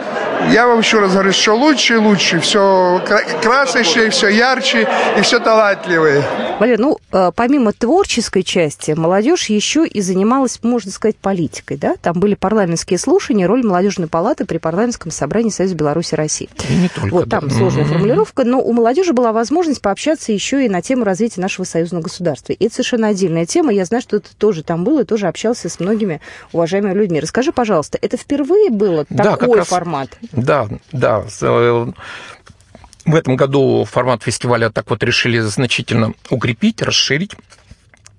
я 0.49 0.67
вам 0.67 0.79
еще 0.79 0.99
раз 0.99 1.13
говорю, 1.13 1.31
что 1.31 1.53
лучше 1.55 1.95
и 1.95 1.97
лучше, 1.97 2.39
все 2.39 3.01
красочнее, 3.41 4.09
все 4.09 4.29
ярче 4.29 4.87
и 5.17 5.21
все 5.21 5.39
талантливее. 5.39 6.23
Валер, 6.59 6.79
ну, 6.79 6.97
э, 7.11 7.31
помимо 7.35 7.73
творческой 7.73 8.43
части, 8.43 8.91
молодежь 8.91 9.49
еще 9.49 9.85
и 9.85 9.99
занималась, 10.01 10.59
можно 10.61 10.91
сказать, 10.91 11.15
политикой, 11.15 11.77
да? 11.77 11.95
Там 12.01 12.19
были 12.19 12.35
парламентские 12.35 12.99
слушания, 12.99 13.47
роль 13.47 13.65
молодежной 13.65 14.07
палаты 14.07 14.45
при 14.45 14.59
парламентском 14.59 15.11
собрании 15.11 15.49
Союза 15.49 15.75
Беларуси 15.75 16.13
России. 16.13 16.49
И 16.69 16.75
не 16.75 16.87
только. 16.87 17.09
Вот 17.09 17.29
там 17.29 17.47
да. 17.47 17.55
сложная 17.55 17.83
mm-hmm. 17.83 17.87
формулировка, 17.87 18.43
но 18.43 18.61
у 18.61 18.73
молодежи 18.73 19.13
была 19.13 19.31
возможность 19.31 19.81
пообщаться 19.81 20.31
еще 20.31 20.65
и 20.65 20.69
на 20.69 20.83
тему 20.83 21.03
развития 21.03 21.41
нашего 21.41 21.65
союзного 21.65 22.03
государства. 22.03 22.53
И 22.53 22.65
это 22.65 22.75
совершенно 22.75 23.07
отдельная 23.07 23.45
тема. 23.45 23.73
Я 23.73 23.85
знаю, 23.85 24.01
что 24.01 24.19
ты 24.19 24.29
тоже 24.37 24.63
там 24.63 24.83
был 24.83 24.99
и 24.99 25.03
тоже 25.03 25.27
общался 25.27 25.67
с 25.67 25.79
многими 25.79 26.21
уважаемыми 26.53 26.93
людьми. 26.93 27.19
Расскажи, 27.19 27.51
пожалуйста, 27.51 27.97
это 28.01 28.17
впервые 28.17 28.69
было 28.69 29.05
да, 29.09 29.35
такой 29.35 29.57
раз, 29.57 29.67
формат? 29.67 30.09
Да, 30.31 30.67
да. 30.91 31.23
Э, 31.41 31.91
в 33.05 33.15
этом 33.15 33.35
году 33.35 33.85
формат 33.85 34.23
фестиваля 34.23 34.69
так 34.69 34.89
вот 34.89 35.03
решили 35.03 35.39
значительно 35.39 36.13
укрепить, 36.29 36.81
расширить 36.81 37.35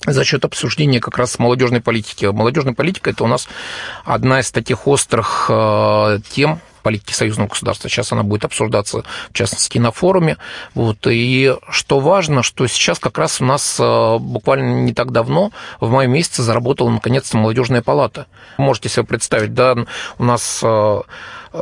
за 0.06 0.24
счет 0.24 0.44
обсуждения 0.44 1.00
как 1.00 1.16
раз 1.18 1.38
молодежной 1.38 1.80
политики. 1.80 2.24
Молодежная 2.26 2.74
политика 2.74 3.10
это 3.10 3.24
у 3.24 3.28
нас 3.28 3.48
одна 4.04 4.40
из 4.40 4.50
таких 4.50 4.86
острых 4.86 5.46
э, 5.48 6.18
тем 6.30 6.60
политики 6.82 7.12
союзного 7.12 7.48
государства. 7.48 7.88
Сейчас 7.88 8.12
она 8.12 8.24
будет 8.24 8.44
обсуждаться, 8.44 9.04
в 9.30 9.32
частности, 9.32 9.78
на 9.78 9.92
форуме. 9.92 10.36
Вот. 10.74 11.06
И 11.06 11.54
что 11.70 12.00
важно, 12.00 12.42
что 12.42 12.66
сейчас 12.66 12.98
как 12.98 13.18
раз 13.18 13.40
у 13.40 13.44
нас 13.44 13.78
э, 13.78 14.18
буквально 14.18 14.82
не 14.82 14.92
так 14.92 15.12
давно, 15.12 15.52
в 15.78 15.90
мае 15.90 16.08
месяце, 16.08 16.42
заработала 16.42 16.90
наконец-то 16.90 17.36
молодежная 17.36 17.82
палата. 17.82 18.26
Можете 18.58 18.88
себе 18.88 19.04
представить, 19.04 19.54
да, 19.54 19.76
у 20.18 20.24
нас 20.24 20.62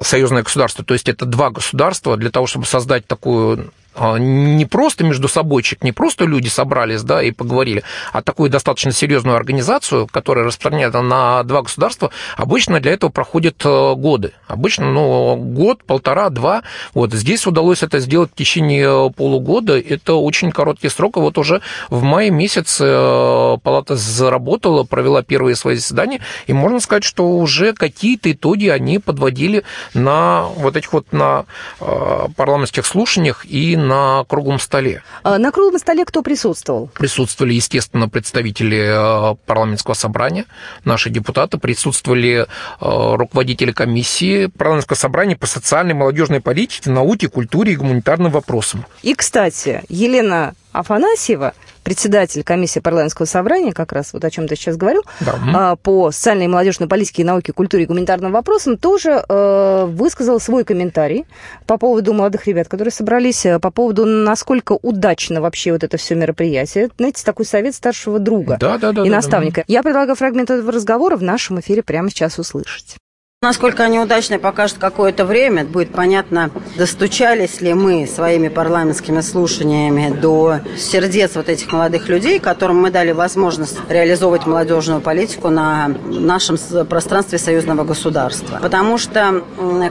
союзное 0.03 0.43
государство, 0.43 0.85
то 0.85 0.95
есть 0.95 1.09
это 1.09 1.27
два 1.27 1.51
государства, 1.51 2.17
для 2.17 2.31
того, 2.31 2.47
чтобы 2.47 2.67
создать 2.67 3.07
такую 3.07 3.73
не 4.19 4.65
просто 4.67 5.05
между 5.05 5.29
собойчик, 5.29 5.83
не 5.83 5.93
просто 5.93 6.25
люди 6.25 6.49
собрались 6.49 7.03
да, 7.03 7.23
и 7.23 7.31
поговорили, 7.33 7.83
а 8.13 8.23
такую 8.23 8.51
достаточно 8.51 8.93
серьезную 8.93 9.37
организацию, 9.37 10.07
которая 10.07 10.45
распространяется 10.45 11.03
на 11.03 11.43
два 11.43 11.63
государства, 11.63 12.11
обычно 12.37 12.81
для 12.81 12.93
этого 12.93 13.11
проходят 13.11 13.57
э, 13.65 13.95
годы. 13.95 14.33
Обычно 14.47 14.91
ну, 14.91 15.37
год, 15.37 15.85
полтора, 15.85 16.31
два. 16.31 16.63
Вот 16.95 17.13
здесь 17.13 17.47
удалось 17.47 17.83
это 17.83 17.99
сделать 18.01 18.31
в 18.33 18.35
течение 18.35 19.11
полугода. 19.11 19.79
Это 19.79 20.15
очень 20.15 20.53
короткий 20.53 20.89
срок. 20.89 21.17
И 21.17 21.21
вот 21.21 21.39
уже 21.39 21.61
в 21.89 22.03
мае 22.03 22.31
месяце 22.31 22.85
э, 22.87 23.57
палата 23.63 23.97
заработала, 23.97 24.85
провела 24.85 25.23
первые 25.23 25.57
свои 25.57 25.77
заседания, 25.77 26.21
и 26.47 26.53
можно 26.53 26.81
сказать, 26.81 27.05
что 27.05 27.29
уже 27.29 27.73
какие-то 27.73 28.31
итоги 28.33 28.69
они 28.69 28.99
подводили 28.99 29.65
на 29.95 30.45
вот 30.57 30.77
этих 30.77 30.93
вот 30.93 31.13
на 31.13 31.45
э, 31.81 32.27
парламентских 32.37 32.87
слушаниях 32.87 33.45
и 33.47 33.77
на 33.81 34.25
круглом 34.25 34.59
столе. 34.59 35.03
А 35.23 35.39
на 35.39 35.51
круглом 35.51 35.79
столе 35.79 36.05
кто 36.05 36.23
присутствовал? 36.23 36.89
Присутствовали, 36.95 37.55
естественно, 37.55 38.09
представители 38.09 39.33
э, 39.33 39.37
парламентского 39.47 39.95
собрания, 39.95 40.47
наши 40.85 41.11
депутаты, 41.11 41.59
присутствовали 41.59 42.47
э, 42.47 42.47
руководители 42.81 43.73
комиссии 43.73 44.47
парламентского 44.47 44.97
собрания 44.97 45.37
по 45.37 45.47
социальной 45.47 45.95
молодежной 45.95 46.41
политике, 46.41 46.91
науке, 46.91 47.29
культуре 47.29 47.73
и 47.73 47.77
гуманитарным 47.77 48.31
вопросам. 48.31 48.87
И, 49.03 49.15
кстати, 49.15 49.83
Елена 49.89 50.55
Афанасьева, 50.73 51.55
председатель 51.83 52.43
комиссии 52.43 52.81
парламентского 52.81 53.27
собрания, 53.27 53.73
как 53.73 53.93
раз 53.93 54.13
вот 54.13 54.25
о 54.25 54.31
чем 54.31 54.47
ты 54.49 54.57
сейчас 54.57 54.77
говорил, 54.77 55.03
да. 55.21 55.77
по 55.77 56.11
социальной 56.11 56.45
и 56.45 56.49
молодежной 56.49 56.89
политике, 56.89 57.25
науке, 57.25 57.53
культуре 57.53 57.85
и 57.85 57.87
гуманитарным 57.87 58.33
вопросам, 58.33 58.77
тоже 58.77 59.25
э, 59.29 59.85
высказал 59.87 60.41
свой 60.41 60.65
комментарий 60.65 61.25
по 61.67 61.79
поводу 61.79 62.13
молодых 62.13 62.47
ребят, 62.47 62.69
которые 62.69 62.93
собрались, 62.93 63.47
э, 63.47 63.59
по 63.59 63.71
поводу, 63.71 64.05
насколько 64.05 64.79
удачно 64.81 65.41
вообще 65.41 65.73
вот 65.73 65.85
это 65.85 65.97
все 65.97 66.15
мероприятие. 66.15 66.91
Знаете, 66.97 67.25
такой 67.25 67.47
совет 67.47 67.75
старшего 67.75 68.19
друга 68.19 68.57
да, 68.61 68.79
да, 68.79 68.93
да, 68.93 69.03
и 69.03 69.09
да, 69.09 69.17
наставника. 69.17 69.63
Да, 69.63 69.65
да. 69.67 69.73
Я 69.73 69.83
предлагаю 69.83 70.17
фрагмент 70.17 70.51
этого 70.51 70.73
разговора 70.73 71.17
в 71.17 71.23
нашем 71.23 71.61
эфире 71.61 71.83
прямо 71.83 72.11
сейчас 72.11 72.39
услышать. 72.39 72.97
Насколько 73.43 73.85
они 73.85 73.99
удачны, 73.99 74.39
покажет 74.39 74.77
какое-то 74.77 75.25
время. 75.25 75.65
Будет 75.65 75.93
понятно, 75.95 76.51
достучались 76.77 77.63
ли 77.63 77.73
мы 77.73 78.07
своими 78.07 78.49
парламентскими 78.49 79.23
слушаниями 79.23 80.15
до 80.15 80.61
сердец 80.77 81.37
вот 81.37 81.49
этих 81.49 81.73
молодых 81.73 82.11
людей, 82.11 82.39
которым 82.39 82.83
мы 82.83 82.91
дали 82.91 83.13
возможность 83.13 83.79
реализовывать 83.89 84.45
молодежную 84.45 85.01
политику 85.01 85.49
на 85.49 85.89
нашем 86.05 86.59
пространстве 86.85 87.39
союзного 87.39 87.85
государства. 87.85 88.59
Потому 88.61 88.99
что, 88.99 89.43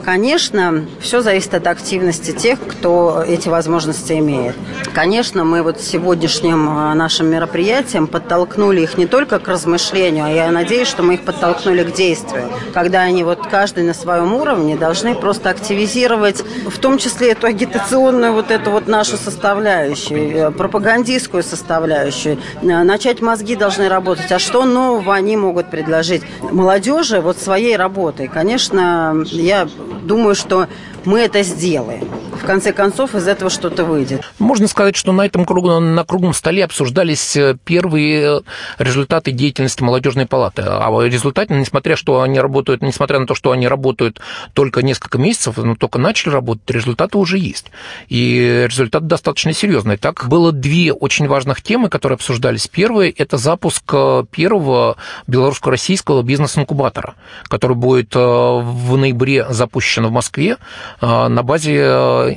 конечно, 0.05 0.85
все 1.01 1.21
зависит 1.21 1.55
от 1.55 1.65
активности 1.65 2.29
тех, 2.29 2.59
кто 2.59 3.23
эти 3.27 3.49
возможности 3.49 4.13
имеет. 4.13 4.55
Конечно, 4.93 5.43
мы 5.43 5.63
вот 5.63 5.81
сегодняшним 5.81 6.69
а, 6.69 6.93
нашим 6.93 7.25
мероприятием 7.25 8.05
подтолкнули 8.05 8.81
их 8.81 8.95
не 8.99 9.07
только 9.07 9.39
к 9.39 9.47
размышлению, 9.47 10.25
а 10.25 10.29
я 10.29 10.51
надеюсь, 10.51 10.87
что 10.87 11.01
мы 11.01 11.15
их 11.15 11.25
подтолкнули 11.25 11.83
к 11.83 11.95
действию. 11.95 12.43
Когда 12.75 13.01
они 13.01 13.23
вот 13.23 13.38
вот 13.39 13.47
каждый 13.47 13.83
на 13.83 13.93
своем 13.93 14.33
уровне 14.33 14.75
должны 14.75 15.15
просто 15.15 15.49
активизировать, 15.49 16.43
в 16.67 16.77
том 16.77 16.97
числе 16.97 17.31
эту 17.31 17.47
агитационную 17.47 18.33
вот 18.33 18.51
эту 18.51 18.71
вот 18.71 18.87
нашу 18.87 19.17
составляющую, 19.17 20.49
э, 20.49 20.51
пропагандистскую 20.51 21.43
составляющую. 21.43 22.37
Э, 22.61 22.83
начать 22.83 23.21
мозги 23.21 23.55
должны 23.55 23.87
работать. 23.87 24.31
А 24.31 24.39
что 24.39 24.65
нового 24.65 25.13
они 25.15 25.37
могут 25.37 25.69
предложить 25.69 26.23
молодежи 26.41 27.21
вот 27.21 27.37
своей 27.37 27.75
работой? 27.77 28.27
Конечно, 28.27 29.23
я 29.25 29.67
думаю, 30.03 30.35
что 30.35 30.67
мы 31.05 31.19
это 31.19 31.43
сделаем. 31.43 32.07
В 32.39 32.45
конце 32.45 32.71
концов, 32.71 33.15
из 33.15 33.27
этого 33.27 33.49
что-то 33.49 33.83
выйдет. 33.83 34.21
Можно 34.39 34.67
сказать, 34.67 34.95
что 34.95 35.11
на 35.11 35.25
этом 35.25 35.45
круглом, 35.45 35.93
на 35.93 36.05
круглом 36.05 36.33
столе 36.33 36.63
обсуждались 36.63 37.35
э, 37.35 37.57
первые 37.65 38.43
результаты 38.77 39.31
деятельности 39.31 39.83
молодежной 39.83 40.25
палаты. 40.25 40.63
А 40.65 40.89
в 40.89 41.05
результате, 41.05 41.53
несмотря, 41.53 41.97
что 41.97 42.21
они 42.21 42.39
работают, 42.39 42.81
несмотря 42.81 43.19
на 43.19 43.27
то, 43.27 43.35
что 43.35 43.51
они 43.51 43.67
работают 43.67 44.21
только 44.53 44.81
несколько 44.81 45.17
месяцев, 45.17 45.57
но 45.57 45.75
только 45.75 45.99
начали 45.99 46.31
работать, 46.31 46.69
результаты 46.71 47.17
уже 47.17 47.37
есть. 47.37 47.71
И 48.07 48.65
результат 48.69 49.05
достаточно 49.05 49.51
серьезный. 49.51 49.97
Так, 49.97 50.27
было 50.29 50.53
две 50.53 50.93
очень 50.93 51.27
важных 51.27 51.61
темы, 51.61 51.89
которые 51.89 52.15
обсуждались. 52.15 52.67
Первое– 52.67 53.13
это 53.17 53.37
запуск 53.37 53.83
э, 53.91 54.23
первого 54.31 54.95
белорусско-российского 55.27 56.23
бизнес-инкубатора, 56.23 57.15
который 57.49 57.75
будет 57.75 58.15
э, 58.15 58.19
в 58.19 58.97
ноябре 58.97 59.45
запущен 59.49 60.07
в 60.07 60.11
Москве. 60.11 60.57
Э, 61.01 61.27
на 61.27 61.43
базе 61.43 61.79
Э, 61.79 62.35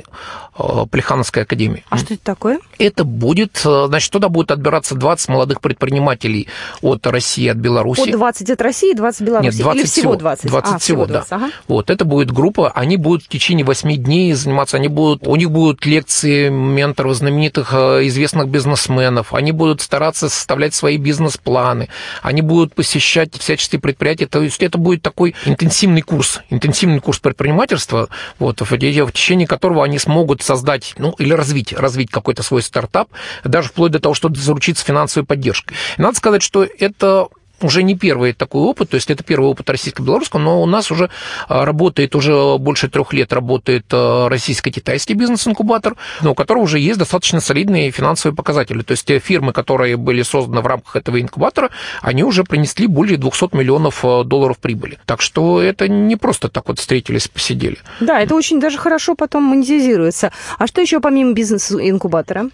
Плехановской 0.53 1.43
академии. 1.43 1.83
А 1.89 1.97
что 1.97 2.13
это 2.13 2.23
такое? 2.23 2.59
Это 2.77 3.03
будет, 3.03 3.61
э, 3.65 3.85
значит, 3.87 4.11
туда 4.11 4.29
будет 4.29 4.51
отбираться 4.51 4.95
20 4.95 5.29
молодых 5.29 5.61
предпринимателей 5.61 6.47
от 6.81 7.05
России, 7.07 7.47
от 7.47 7.57
Беларуси. 7.57 8.05
По 8.05 8.17
20 8.17 8.49
от 8.51 8.61
России, 8.61 8.93
20 8.93 9.21
Беларуси? 9.21 9.55
Нет, 9.55 9.57
20 9.57 9.79
Или 9.79 9.87
всего 9.87 10.15
20? 10.15 10.47
20 10.47 10.73
а, 10.73 10.77
всего, 10.77 11.05
20, 11.05 11.29
да. 11.29 11.35
Ага. 11.35 11.51
Вот, 11.67 11.89
это 11.89 12.05
будет 12.05 12.31
группа, 12.31 12.71
они 12.71 12.97
будут 12.97 13.23
в 13.23 13.29
течение 13.29 13.65
8 13.65 13.95
дней 13.95 14.33
заниматься, 14.33 14.77
они 14.77 14.89
будут, 14.89 15.27
у 15.27 15.35
них 15.35 15.49
будут 15.49 15.85
лекции 15.85 16.49
менторов, 16.49 17.15
знаменитых 17.15 17.73
э, 17.73 18.07
известных 18.07 18.47
бизнесменов, 18.47 19.33
они 19.33 19.51
будут 19.51 19.81
стараться 19.81 20.29
составлять 20.29 20.75
свои 20.75 20.97
бизнес-планы, 20.97 21.89
они 22.21 22.41
будут 22.41 22.75
посещать 22.75 23.35
всяческие 23.35 23.81
предприятия, 23.81 24.27
то 24.27 24.41
есть 24.41 24.61
это 24.61 24.77
будет 24.77 25.01
такой 25.01 25.35
интенсивный 25.45 26.01
курс, 26.01 26.41
интенсивный 26.51 26.99
курс 26.99 27.17
предпринимательства, 27.19 28.09
вот, 28.37 28.61
в 28.61 28.77
течение 28.77 29.47
которого 29.47 29.83
они 29.83 29.97
смогут 29.97 30.42
создать, 30.43 30.93
ну, 30.97 31.15
или 31.17 31.33
развить, 31.33 31.73
развить 31.73 32.11
какой-то 32.11 32.43
свой 32.43 32.61
стартап, 32.61 33.09
даже 33.43 33.69
вплоть 33.69 33.91
до 33.91 33.99
того, 33.99 34.13
чтобы 34.13 34.37
заручиться 34.37 34.85
финансовой 34.85 35.25
поддержкой. 35.25 35.75
И 35.97 36.01
надо 36.01 36.17
сказать, 36.17 36.41
что 36.41 36.63
это 36.63 37.27
уже 37.63 37.83
не 37.83 37.95
первый 37.95 38.33
такой 38.33 38.61
опыт, 38.61 38.89
то 38.89 38.95
есть 38.95 39.09
это 39.09 39.23
первый 39.23 39.49
опыт 39.49 39.69
российско-белорусского, 39.69 40.39
но 40.39 40.61
у 40.61 40.65
нас 40.65 40.91
уже 40.91 41.09
а, 41.47 41.65
работает, 41.65 42.15
уже 42.15 42.57
больше 42.57 42.89
трех 42.89 43.13
лет 43.13 43.33
работает 43.33 43.85
а, 43.91 44.29
российско-китайский 44.29 45.13
бизнес-инкубатор, 45.13 45.95
но 46.21 46.31
у 46.31 46.35
которого 46.35 46.63
уже 46.63 46.79
есть 46.79 46.99
достаточно 46.99 47.39
солидные 47.39 47.91
финансовые 47.91 48.35
показатели. 48.35 48.81
То 48.81 48.91
есть 48.91 49.05
те 49.05 49.19
фирмы, 49.19 49.53
которые 49.53 49.97
были 49.97 50.21
созданы 50.21 50.61
в 50.61 50.67
рамках 50.67 50.95
этого 50.95 51.19
инкубатора, 51.19 51.69
они 52.01 52.23
уже 52.23 52.43
принесли 52.43 52.87
более 52.87 53.17
200 53.17 53.55
миллионов 53.55 54.03
а, 54.03 54.23
долларов 54.23 54.57
прибыли. 54.59 54.99
Так 55.05 55.21
что 55.21 55.61
это 55.61 55.87
не 55.87 56.15
просто 56.15 56.49
так 56.49 56.67
вот 56.67 56.79
встретились, 56.79 57.27
посидели. 57.27 57.77
Да, 57.99 58.19
это 58.19 58.35
очень 58.35 58.59
даже 58.59 58.77
хорошо 58.77 59.15
потом 59.15 59.43
монетизируется. 59.43 60.31
А 60.57 60.67
что 60.67 60.81
еще 60.81 60.99
помимо 60.99 61.33
бизнес-инкубатора? 61.33 62.49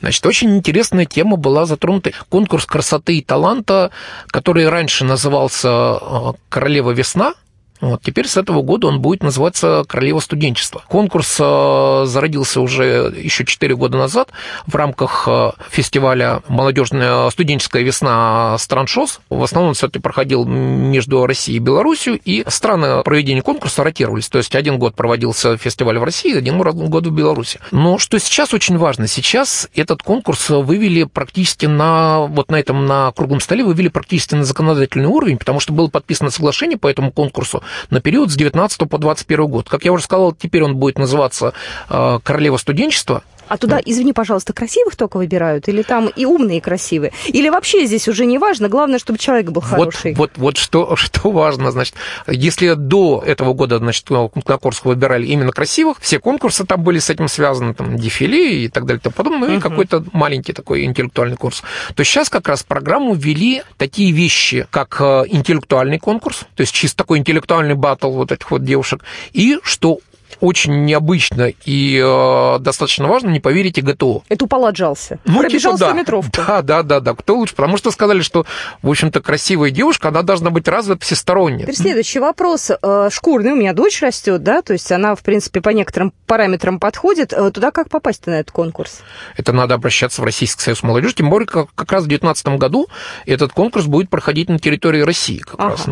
Значит, 0.00 0.24
очень 0.26 0.56
интересная 0.56 1.06
тема 1.06 1.36
была 1.36 1.66
затронута. 1.66 2.12
Конкурс 2.28 2.66
красоты 2.66 3.18
и 3.18 3.22
таланта, 3.22 3.90
который 4.28 4.43
раньше 4.68 5.04
назывался 5.04 5.68
э, 5.68 6.32
«Королева 6.48 6.90
весна», 6.92 7.34
вот, 7.84 8.02
теперь 8.02 8.26
с 8.26 8.38
этого 8.38 8.62
года 8.62 8.86
он 8.86 9.00
будет 9.00 9.22
называться 9.22 9.84
«Королева 9.86 10.20
студенчества». 10.20 10.82
Конкурс 10.88 11.36
э, 11.38 12.04
зародился 12.06 12.62
уже 12.62 13.12
еще 13.14 13.44
4 13.44 13.76
года 13.76 13.98
назад 13.98 14.30
в 14.66 14.74
рамках 14.74 15.28
э, 15.28 15.52
фестиваля 15.70 16.40
«Молодежная 16.48 17.28
студенческая 17.28 17.82
весна 17.82 18.56
Страншос». 18.56 19.20
В 19.28 19.42
основном 19.42 19.74
все-таки 19.74 19.98
проходил 19.98 20.46
между 20.46 21.26
Россией 21.26 21.58
и 21.58 21.60
Беларусью, 21.60 22.18
и 22.24 22.42
страны 22.48 23.02
проведения 23.02 23.42
конкурса 23.42 23.84
ротировались. 23.84 24.30
То 24.30 24.38
есть 24.38 24.56
один 24.56 24.78
год 24.78 24.94
проводился 24.94 25.58
фестиваль 25.58 25.98
в 25.98 26.04
России, 26.04 26.34
один 26.34 26.56
год 26.56 27.06
в 27.06 27.10
Беларуси. 27.10 27.60
Но 27.70 27.98
что 27.98 28.18
сейчас 28.18 28.54
очень 28.54 28.78
важно, 28.78 29.06
сейчас 29.08 29.68
этот 29.74 30.02
конкурс 30.02 30.48
вывели 30.48 31.04
практически 31.04 31.66
на, 31.66 32.20
вот 32.20 32.50
на 32.50 32.56
этом, 32.56 32.86
на 32.86 33.12
круглом 33.12 33.40
столе, 33.40 33.62
вывели 33.62 33.88
практически 33.88 34.34
на 34.34 34.44
законодательный 34.44 35.08
уровень, 35.08 35.36
потому 35.36 35.60
что 35.60 35.74
было 35.74 35.88
подписано 35.88 36.30
соглашение 36.30 36.78
по 36.78 36.88
этому 36.88 37.12
конкурсу 37.12 37.62
на 37.90 38.00
период 38.00 38.30
с 38.30 38.36
19 38.36 38.88
по 38.88 38.98
21 38.98 39.46
год. 39.46 39.68
Как 39.68 39.84
я 39.84 39.92
уже 39.92 40.04
сказал, 40.04 40.32
теперь 40.32 40.62
он 40.64 40.76
будет 40.76 40.98
называться 40.98 41.52
э, 41.88 42.18
«Королева 42.22 42.56
студенчества». 42.56 43.22
А 43.48 43.58
туда, 43.58 43.80
извини, 43.84 44.12
пожалуйста, 44.12 44.52
красивых 44.52 44.96
только 44.96 45.16
выбирают? 45.16 45.68
Или 45.68 45.82
там 45.82 46.08
и 46.08 46.24
умные, 46.24 46.58
и 46.58 46.60
красивые? 46.60 47.12
Или 47.26 47.48
вообще 47.48 47.86
здесь 47.86 48.08
уже 48.08 48.26
не 48.26 48.38
важно, 48.38 48.68
главное, 48.68 48.98
чтобы 48.98 49.18
человек 49.18 49.50
был 49.50 49.62
хороший? 49.62 50.14
Вот, 50.14 50.32
вот, 50.36 50.38
вот 50.38 50.56
что, 50.56 50.96
что 50.96 51.30
важно, 51.30 51.70
значит, 51.70 51.94
если 52.26 52.74
до 52.74 53.22
этого 53.24 53.52
года, 53.52 53.78
значит, 53.78 54.08
на 54.10 54.28
конкурсах 54.28 54.86
выбирали 54.86 55.26
именно 55.26 55.52
красивых, 55.52 55.98
все 56.00 56.18
конкурсы 56.18 56.64
там 56.64 56.82
были 56.82 56.98
с 56.98 57.10
этим 57.10 57.28
связаны, 57.28 57.74
там, 57.74 57.96
дефиле 57.96 58.64
и 58.64 58.68
так 58.68 58.86
далее 58.86 59.00
и 59.00 59.02
тому 59.02 59.14
подобное, 59.14 59.48
ну 59.48 59.56
и 59.56 59.60
какой-то 59.60 60.04
маленький 60.12 60.52
такой 60.52 60.84
интеллектуальный 60.84 61.36
курс. 61.36 61.62
То 61.94 62.04
сейчас 62.04 62.28
как 62.28 62.48
раз 62.48 62.62
в 62.62 62.66
программу 62.66 63.14
ввели 63.14 63.62
такие 63.76 64.12
вещи, 64.12 64.66
как 64.70 64.96
э, 65.00 65.24
интеллектуальный 65.28 65.98
конкурс, 65.98 66.40
то 66.54 66.60
есть 66.60 66.72
чисто 66.72 66.98
такой 66.98 67.18
интеллектуальный 67.18 67.74
батл 67.74 68.10
вот 68.10 68.32
этих 68.32 68.50
вот 68.50 68.64
девушек, 68.64 69.04
и 69.32 69.58
что 69.62 69.98
очень 70.44 70.84
необычно 70.84 71.52
и 71.64 72.00
э, 72.04 72.58
достаточно 72.60 73.08
важно, 73.08 73.30
не 73.30 73.40
поверите, 73.40 73.80
ГТО. 73.80 74.22
Это 74.28 74.44
упал 74.44 74.66
отжался. 74.66 75.18
Ну, 75.24 75.40
Пробежал 75.40 75.74
типа, 75.74 75.86
да. 75.86 75.92
метровку. 75.94 76.30
Да, 76.36 76.62
да, 76.62 76.82
да, 76.82 77.00
да. 77.00 77.14
Кто 77.14 77.36
лучше? 77.36 77.54
Потому 77.54 77.78
что 77.78 77.90
сказали, 77.90 78.20
что, 78.20 78.44
в 78.82 78.90
общем-то, 78.90 79.22
красивая 79.22 79.70
девушка, 79.70 80.08
она 80.08 80.22
должна 80.22 80.50
быть 80.50 80.68
развита 80.68 81.02
всесторонне. 81.02 81.62
Теперь 81.62 81.76
следующий 81.76 82.18
вопрос. 82.18 82.70
Э, 82.70 83.08
шкурный, 83.10 83.52
у 83.52 83.56
меня 83.56 83.72
дочь 83.72 84.02
растет, 84.02 84.42
да, 84.42 84.60
то 84.60 84.74
есть 84.74 84.92
она, 84.92 85.14
в 85.14 85.22
принципе, 85.22 85.62
по 85.62 85.70
некоторым 85.70 86.12
параметрам 86.26 86.78
подходит. 86.78 87.32
Э, 87.32 87.50
туда 87.50 87.70
как 87.70 87.88
попасть 87.88 88.26
на 88.26 88.40
этот 88.40 88.52
конкурс? 88.52 89.00
Это 89.36 89.52
надо 89.52 89.74
обращаться 89.74 90.20
в 90.20 90.24
Российский 90.24 90.62
союз 90.62 90.82
молодежи, 90.82 91.14
тем 91.14 91.30
более, 91.30 91.46
как, 91.46 91.74
как 91.74 91.90
раз 91.90 92.04
в 92.04 92.08
2019 92.08 92.58
году 92.58 92.88
этот 93.24 93.52
конкурс 93.52 93.86
будет 93.86 94.10
проходить 94.10 94.50
на 94.50 94.58
территории 94.58 95.00
России 95.00 95.38
как 95.38 95.58
ага. 95.58 95.70
раз. 95.70 95.86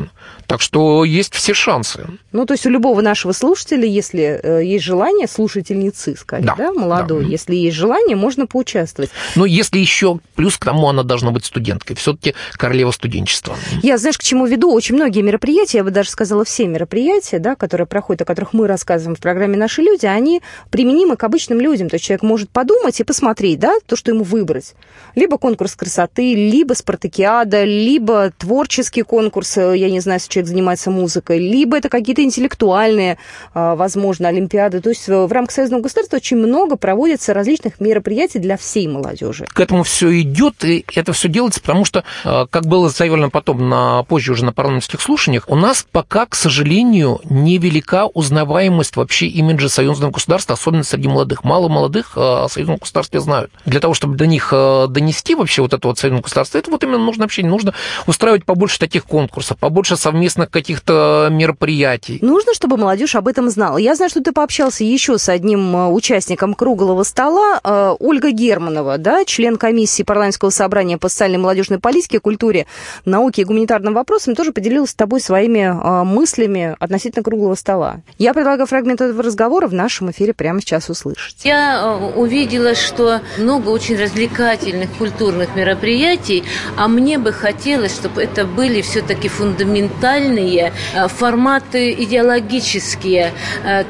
Так 0.47 0.61
что 0.61 1.05
есть 1.05 1.35
все 1.35 1.55
шансы. 1.55 2.07
Ну, 2.33 2.45
то 2.45 2.53
есть 2.53 2.67
у 2.67 2.71
любого 2.71 3.01
нашего 3.01 3.33
слушателя, 3.33 3.87
если 3.87 4.41
есть 4.49 4.85
желание, 4.85 5.27
слушательницы, 5.29 6.17
скорее, 6.17 6.45
да, 6.45 6.55
да 6.57 6.73
молодой, 6.73 7.25
да. 7.25 7.31
если 7.31 7.55
есть 7.55 7.77
желание, 7.77 8.17
можно 8.17 8.47
поучаствовать. 8.47 9.11
Но 9.37 9.47
если 9.47 9.79
еще 9.79 10.21
плюс 10.35 10.57
к 10.59 10.65
тому 10.65 10.89
она 10.89 11.03
должна 11.03 11.31
быть 11.31 11.45
студенткой, 11.45 11.97
все-таки 11.97 12.35
королева 12.53 12.91
студенчества. 12.91 13.57
Я, 13.83 13.99
знаешь, 13.99 14.19
к 14.19 14.23
чему 14.23 14.47
веду? 14.47 14.73
Очень 14.73 14.97
многие 14.97 15.23
мероприятия, 15.23 15.79
я 15.79 15.85
бы 15.85 15.91
даже 15.91 16.11
сказала, 16.11 16.45
все 16.45 16.67
мероприятия, 16.67 17.39
да, 17.39 17.55
которые 17.55 17.87
проходят, 17.87 18.23
о 18.23 18.25
которых 18.25 18.53
мы 18.53 18.67
рассказываем 18.67 19.17
в 19.17 19.21
программе 19.21 19.57
«Наши 19.57 19.83
люди», 19.83 20.07
они 20.07 20.43
применимы 20.71 21.17
к 21.17 21.25
обычным 21.25 21.61
людям. 21.61 21.89
То 21.89 21.95
есть 21.95 22.05
человек 22.05 22.23
может 22.23 22.51
подумать 22.51 22.99
и 22.99 23.05
посмотреть, 23.05 23.59
да, 23.61 23.75
то, 23.87 23.97
что 23.97 24.11
ему 24.11 24.25
выбрать. 24.25 24.75
Либо 25.15 25.39
конкурс 25.39 25.77
красоты, 25.77 26.35
либо 26.35 26.75
спартакиада, 26.75 27.65
либо 27.65 28.33
творческий 28.37 29.03
конкурс, 29.03 29.57
э, 29.59 29.77
я 29.77 29.91
не 29.91 30.01
знаю, 30.01 30.17
если 30.17 30.31
человек 30.31 30.49
занимается 30.49 30.91
музыкой, 30.91 31.39
либо 31.39 31.77
это 31.77 31.89
какие-то 31.89 32.23
интеллектуальные, 32.23 33.19
э, 33.55 33.75
возможно, 33.75 34.32
олимпиады. 34.33 34.81
То 34.81 34.91
есть 34.91 35.07
в 35.09 35.31
рамках 35.31 35.53
союзного 35.55 35.83
государства 35.83 36.17
очень 36.17 36.37
много 36.37 36.77
проводится 36.77 37.33
различных 37.35 37.81
мероприятий 37.81 38.39
для 38.39 38.57
всей 38.57 38.89
молодежи. 38.89 39.47
К 39.53 39.61
этому 39.61 39.83
все 39.85 40.21
идет, 40.21 40.65
и 40.65 40.85
это 40.95 41.13
все 41.13 41.29
делается, 41.29 41.61
потому 41.61 41.85
что, 41.85 42.05
э, 42.25 42.47
как 42.51 42.67
было 42.67 42.89
заявлено 42.89 43.31
потом 43.31 43.69
на, 43.69 44.03
позже 44.05 44.33
уже 44.33 44.45
на 44.45 44.53
парламентских 44.53 45.01
слушаниях, 45.01 45.45
у 45.49 45.57
нас 45.57 45.87
пока, 45.91 46.27
к 46.27 46.35
сожалению, 46.35 47.21
невелика 47.25 48.07
узнаваемость 48.07 48.97
вообще 48.97 49.27
имиджа 49.27 49.69
союзного 49.69 50.11
государства, 50.11 50.55
особенно 50.55 50.83
среди 50.83 51.09
молодых. 51.09 51.45
Мало 51.45 51.69
молодых 51.69 52.13
о 52.17 52.49
союзном 52.49 52.79
государстве 52.79 53.21
знают. 53.21 53.51
Для 53.67 53.81
того, 53.81 53.95
чтобы 53.95 54.17
до 54.17 54.27
них 54.27 54.53
донести 54.53 55.35
вообще 55.35 55.63
вот 55.63 55.73
это 55.73 55.87
вот 55.87 55.99
союзное 55.99 56.23
государство, 56.23 56.59
это 56.59 56.71
вот 56.71 56.83
именно 56.85 56.99
нужно 56.99 57.25
общение, 57.25 57.51
нужно 57.51 57.75
устраивать 58.07 58.45
побольше 58.45 58.79
таких 58.79 59.05
конкурсов, 59.05 59.59
побольше 59.59 59.97
совместных 59.97 60.51
каких-то 60.51 61.29
мероприятий. 61.31 62.19
Нужно, 62.23 62.55
чтобы 62.55 62.77
молодежь 62.77 63.15
об 63.15 63.29
этом 63.29 63.51
знала. 63.51 63.77
Я 63.77 63.95
знаю, 63.95 64.11
что 64.13 64.23
ты 64.23 64.33
пообщался 64.33 64.85
еще 64.85 65.17
с 65.17 65.31
одним 65.31 65.75
э, 65.75 65.89
участником 65.89 66.53
круглого 66.53 67.03
стола, 67.03 67.59
э, 67.65 67.95
Ольга 67.99 68.31
Германова, 68.31 68.99
да, 68.99 69.25
член 69.25 69.57
комиссии 69.57 70.03
парламентского 70.03 70.51
собрания 70.51 70.99
по 70.99 71.09
социальной 71.09 71.39
молодежной 71.39 71.79
политике, 71.79 72.21
культуре, 72.21 72.67
науке 73.07 73.41
и 73.41 73.45
гуманитарным 73.47 73.95
вопросам, 73.95 74.35
тоже 74.35 74.53
поделилась 74.53 74.91
с 74.91 74.95
тобой 74.95 75.23
своими 75.23 75.61
э, 75.61 76.05
мыслями 76.05 76.77
относительно 76.79 77.23
круглого 77.23 77.55
стола. 77.55 78.03
Я 78.19 78.35
предлагаю 78.35 78.67
фрагмент 78.67 79.01
этого 79.01 79.23
разговора 79.23 79.67
в 79.67 79.73
нашем 79.73 80.11
эфире 80.11 80.35
прямо 80.35 80.61
сейчас 80.61 80.91
услышать. 80.91 81.37
Я 81.45 81.97
увидела, 82.15 82.75
что 82.75 83.23
много 83.39 83.71
очень 83.71 83.97
развлекательных 83.97 84.91
культурных 84.99 85.57
мероприятий, 85.57 86.45
а 86.77 86.87
мне 86.87 87.17
бы 87.17 87.33
хотелось, 87.33 87.95
чтобы 87.95 88.23
это 88.23 88.45
были 88.45 88.83
все-таки 88.83 89.29
фундаментальные 89.29 90.75
форматы 91.09 91.93
идеологические. 91.93 93.33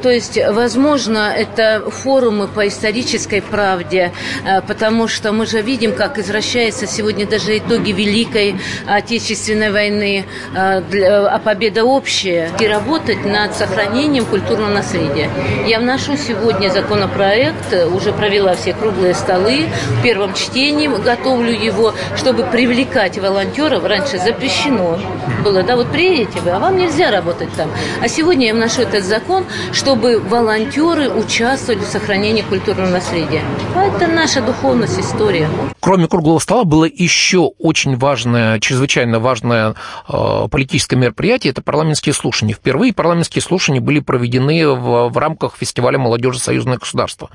То 0.01 0.12
есть, 0.13 0.39
возможно, 0.49 1.33
это 1.35 1.89
форумы 1.89 2.47
по 2.47 2.67
исторической 2.67 3.41
правде, 3.41 4.11
э, 4.45 4.61
потому 4.61 5.07
что 5.07 5.31
мы 5.31 5.45
же 5.45 5.61
видим, 5.61 5.93
как 5.93 6.17
извращаются 6.17 6.87
сегодня 6.87 7.25
даже 7.27 7.57
итоги 7.57 7.91
Великой 7.91 8.55
Отечественной 8.87 9.71
войны, 9.71 10.25
а 10.55 11.39
победа 11.39 11.83
общая, 11.83 12.51
и 12.59 12.67
работать 12.67 13.25
над 13.25 13.55
сохранением 13.55 14.25
культурного 14.25 14.69
наследия. 14.69 15.29
Я 15.67 15.79
вношу 15.79 16.17
сегодня 16.17 16.69
законопроект, 16.69 17.73
уже 17.91 18.13
провела 18.13 18.55
все 18.55 18.73
круглые 18.73 19.13
столы, 19.13 19.65
в 19.99 20.03
первом 20.03 20.33
чтении 20.33 20.87
готовлю 20.87 21.51
его, 21.51 21.93
чтобы 22.15 22.43
привлекать 22.43 23.17
волонтеров. 23.17 23.83
Раньше 23.83 24.17
запрещено 24.17 24.99
было, 25.43 25.63
да, 25.63 25.75
вот 25.75 25.91
приедете 25.91 26.39
вы, 26.41 26.51
а 26.51 26.59
вам 26.59 26.77
нельзя 26.77 27.11
работать 27.11 27.49
там. 27.55 27.69
А 28.01 28.07
сегодня 28.07 28.47
я 28.47 28.53
вношу 28.53 28.81
этот 28.81 29.03
закон, 29.03 29.45
чтобы 29.71 30.02
волонтеры 30.03 31.09
участвовали 31.09 31.79
в 31.79 31.87
сохранении 31.87 32.41
культурного 32.41 32.89
наследия. 32.89 33.41
Это 33.75 34.07
наша 34.07 34.41
духовность, 34.41 34.99
история. 34.99 35.49
Кроме 35.79 36.07
круглого 36.07 36.39
стола 36.39 36.65
было 36.65 36.85
еще 36.85 37.51
очень 37.59 37.97
важное, 37.97 38.59
чрезвычайно 38.59 39.19
важное 39.19 39.75
э, 40.07 40.47
политическое 40.51 40.95
мероприятие, 40.95 41.51
это 41.51 41.61
парламентские 41.61 42.13
слушания. 42.13 42.53
Впервые 42.53 42.93
парламентские 42.93 43.41
слушания 43.41 43.81
были 43.81 43.99
проведены 43.99 44.67
в, 44.67 45.09
в 45.09 45.17
рамках 45.17 45.55
фестиваля 45.57 45.97
молодежи 45.97 46.39
союзное 46.39 46.77
государство. 46.77 47.29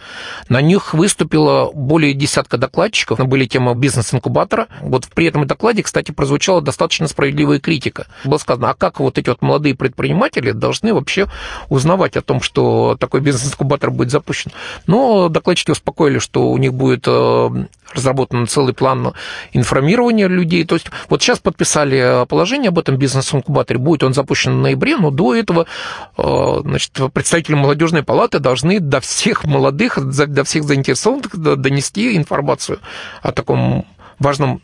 На 0.49 0.61
них 0.61 0.95
выступило 0.95 1.71
более 1.73 2.13
десятка 2.13 2.59
докладчиков, 2.59 3.19
были 3.27 3.47
темы 3.47 3.75
бизнес-инкубатора. 3.75 4.69
Вот 4.81 5.09
при 5.15 5.27
этом 5.27 5.47
докладе, 5.47 5.83
кстати, 5.83 6.11
прозвучала 6.11 6.61
достаточно 6.61 7.09
справедливая 7.09 7.61
критика. 7.61 8.07
Было 8.25 8.39
сказано, 8.39 8.71
а 8.71 8.75
как 8.75 9.01
вот 9.01 9.19
эти 9.19 9.29
вот 9.29 9.43
молодые 9.43 9.75
предприниматели 9.75 10.53
должны 10.53 10.93
вообще 10.93 11.29
узнавать 11.69 12.17
о 12.17 12.23
том, 12.23 12.41
что 12.41 12.58
такой 12.99 13.21
бизнес-инкубатор 13.21 13.91
будет 13.91 14.11
запущен. 14.11 14.53
Но 14.87 15.29
докладчики 15.29 15.71
успокоили, 15.71 16.19
что 16.19 16.51
у 16.51 16.59
них 16.59 16.75
будет 16.75 17.05
э, 17.07 17.51
разработан 17.95 18.47
целый 18.47 18.75
план 18.75 19.13
информирования 19.53 20.29
людей. 20.29 20.65
То 20.65 20.75
есть 20.75 20.87
вот 21.09 21.23
сейчас 21.23 21.39
подписали 21.39 22.27
положение 22.27 22.69
об 22.69 22.79
этом 22.79 22.97
бизнес-инкубаторе, 22.97 23.79
будет 23.79 24.03
он 24.03 24.15
запущен 24.15 24.59
в 24.59 24.63
ноябре, 24.63 24.97
но 24.97 25.11
до 25.11 25.35
этого 25.35 25.67
э, 26.17 26.61
значит, 26.63 26.93
представители 27.13 27.55
молодежной 27.55 28.03
палаты 28.03 28.39
должны 28.39 28.81
до 28.81 29.01
всех 29.01 29.45
молодых, 29.45 29.99
до 29.99 30.45
всех 30.45 30.65
заинтересованных 30.65 31.37
донести 31.37 32.17
информацию 32.17 32.79
о 33.23 33.33
таком 33.33 33.87
важном 34.19 34.61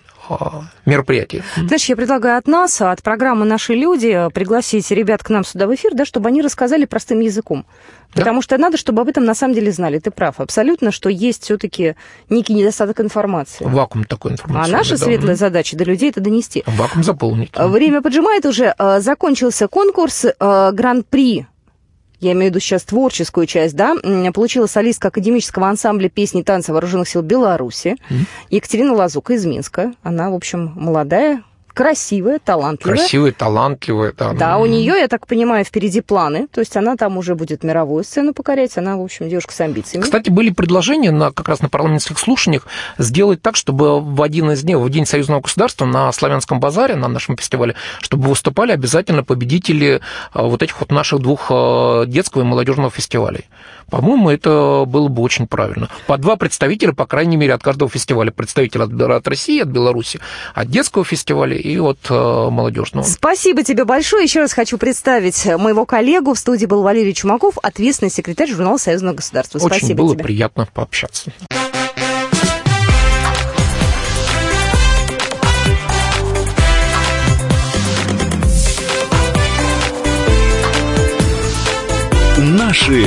мероприятий. 0.86 1.42
Знаешь, 1.56 1.84
я 1.86 1.96
предлагаю 1.96 2.38
от 2.38 2.46
нас, 2.46 2.80
от 2.80 3.02
программы 3.02 3.44
«Наши 3.44 3.74
люди» 3.74 4.28
пригласить 4.32 4.90
ребят 4.90 5.22
к 5.22 5.30
нам 5.30 5.44
сюда 5.44 5.66
в 5.66 5.74
эфир, 5.74 5.94
да, 5.94 6.04
чтобы 6.04 6.28
они 6.28 6.42
рассказали 6.42 6.84
простым 6.84 7.20
языком. 7.20 7.66
Да? 8.14 8.20
Потому 8.20 8.42
что 8.42 8.56
надо, 8.58 8.76
чтобы 8.76 9.02
об 9.02 9.08
этом 9.08 9.24
на 9.24 9.34
самом 9.34 9.54
деле 9.54 9.72
знали. 9.72 9.98
Ты 9.98 10.10
прав 10.10 10.40
абсолютно, 10.40 10.92
что 10.92 11.08
есть 11.08 11.44
все-таки 11.44 11.96
некий 12.30 12.54
недостаток 12.54 13.00
информации. 13.00 13.64
Вакуум 13.64 14.04
такой 14.04 14.32
информации. 14.32 14.72
А 14.72 14.76
наша 14.76 14.90
да, 14.98 15.04
светлая 15.04 15.34
да. 15.34 15.36
задача 15.36 15.76
до 15.76 15.84
людей 15.84 16.10
это 16.10 16.20
донести. 16.20 16.62
Вакуум 16.66 17.02
заполнить. 17.02 17.50
Время 17.56 18.02
поджимает 18.02 18.46
уже. 18.46 18.74
А, 18.78 19.00
закончился 19.00 19.68
конкурс 19.68 20.26
а, 20.38 20.70
Гран-при 20.72 21.46
я 22.20 22.32
имею 22.32 22.46
в 22.46 22.54
виду 22.54 22.60
сейчас 22.60 22.84
творческую 22.84 23.46
часть, 23.46 23.76
да, 23.76 23.94
получила 24.32 24.66
солистка 24.66 25.08
академического 25.08 25.68
ансамбля 25.68 26.08
песни 26.08 26.40
и 26.40 26.44
танца 26.44 26.72
вооруженных 26.72 27.08
сил 27.08 27.22
Беларуси 27.22 27.96
mm-hmm. 28.08 28.26
Екатерина 28.50 28.94
Лазука 28.94 29.34
из 29.34 29.44
Минска. 29.44 29.94
Она, 30.02 30.30
в 30.30 30.34
общем, 30.34 30.72
молодая, 30.76 31.42
красивая, 31.74 32.38
талантливая. 32.38 32.96
Красивая, 32.96 33.32
талантливая, 33.32 34.14
да. 34.16 34.32
Да, 34.32 34.58
у 34.58 34.66
нее, 34.66 34.94
я 34.98 35.08
так 35.08 35.26
понимаю, 35.26 35.64
впереди 35.64 36.00
планы. 36.00 36.46
То 36.46 36.60
есть 36.60 36.76
она 36.76 36.96
там 36.96 37.18
уже 37.18 37.34
будет 37.34 37.64
мировую 37.64 38.04
сцену 38.04 38.32
покорять. 38.32 38.78
Она, 38.78 38.96
в 38.96 39.02
общем, 39.02 39.28
девушка 39.28 39.52
с 39.52 39.60
амбициями. 39.60 40.04
Кстати, 40.04 40.30
были 40.30 40.50
предложения 40.50 41.10
на, 41.10 41.32
как 41.32 41.48
раз 41.48 41.60
на 41.60 41.68
парламентских 41.68 42.18
слушаниях 42.18 42.66
сделать 42.96 43.42
так, 43.42 43.56
чтобы 43.56 44.00
в 44.00 44.22
один 44.22 44.52
из 44.52 44.62
дней, 44.62 44.76
в 44.76 44.88
День 44.88 45.06
союзного 45.06 45.40
государства 45.40 45.84
на 45.84 46.10
Славянском 46.12 46.60
базаре, 46.60 46.94
на 46.94 47.08
нашем 47.08 47.36
фестивале, 47.36 47.74
чтобы 48.00 48.28
выступали 48.28 48.72
обязательно 48.72 49.24
победители 49.24 50.00
а, 50.32 50.44
вот 50.44 50.62
этих 50.62 50.78
вот 50.80 50.90
наших 50.90 51.20
двух 51.20 51.48
а, 51.50 52.06
детского 52.06 52.42
и 52.42 52.44
молодежного 52.44 52.90
фестивалей. 52.90 53.46
По-моему, 53.90 54.30
это 54.30 54.84
было 54.86 55.08
бы 55.08 55.22
очень 55.22 55.46
правильно. 55.46 55.88
По 56.06 56.16
два 56.18 56.36
представителя, 56.36 56.92
по 56.92 57.06
крайней 57.06 57.36
мере, 57.36 57.54
от 57.54 57.62
каждого 57.62 57.90
фестиваля. 57.90 58.30
Представитель 58.30 58.82
от, 58.82 59.00
от 59.00 59.28
России, 59.28 59.60
от 59.60 59.68
Беларуси, 59.68 60.20
от 60.54 60.68
детского 60.68 61.04
фестиваля 61.04 61.56
и 61.56 61.78
от 61.78 61.98
э, 62.10 62.14
молодежного. 62.14 63.04
Спасибо 63.04 63.62
тебе 63.62 63.84
большое. 63.84 64.24
Еще 64.24 64.40
раз 64.40 64.52
хочу 64.52 64.78
представить 64.78 65.44
моего 65.46 65.86
коллегу. 65.86 66.34
В 66.34 66.38
студии 66.38 66.66
был 66.66 66.82
Валерий 66.82 67.14
Чумаков, 67.14 67.58
ответственный 67.62 68.10
секретарь 68.10 68.50
журнала 68.50 68.78
Союзного 68.78 69.14
государства. 69.14 69.58
Очень 69.58 69.78
Спасибо 69.78 70.02
было 70.02 70.14
тебе. 70.14 70.24
приятно 70.24 70.68
пообщаться. 70.72 71.32
Наши 82.36 83.06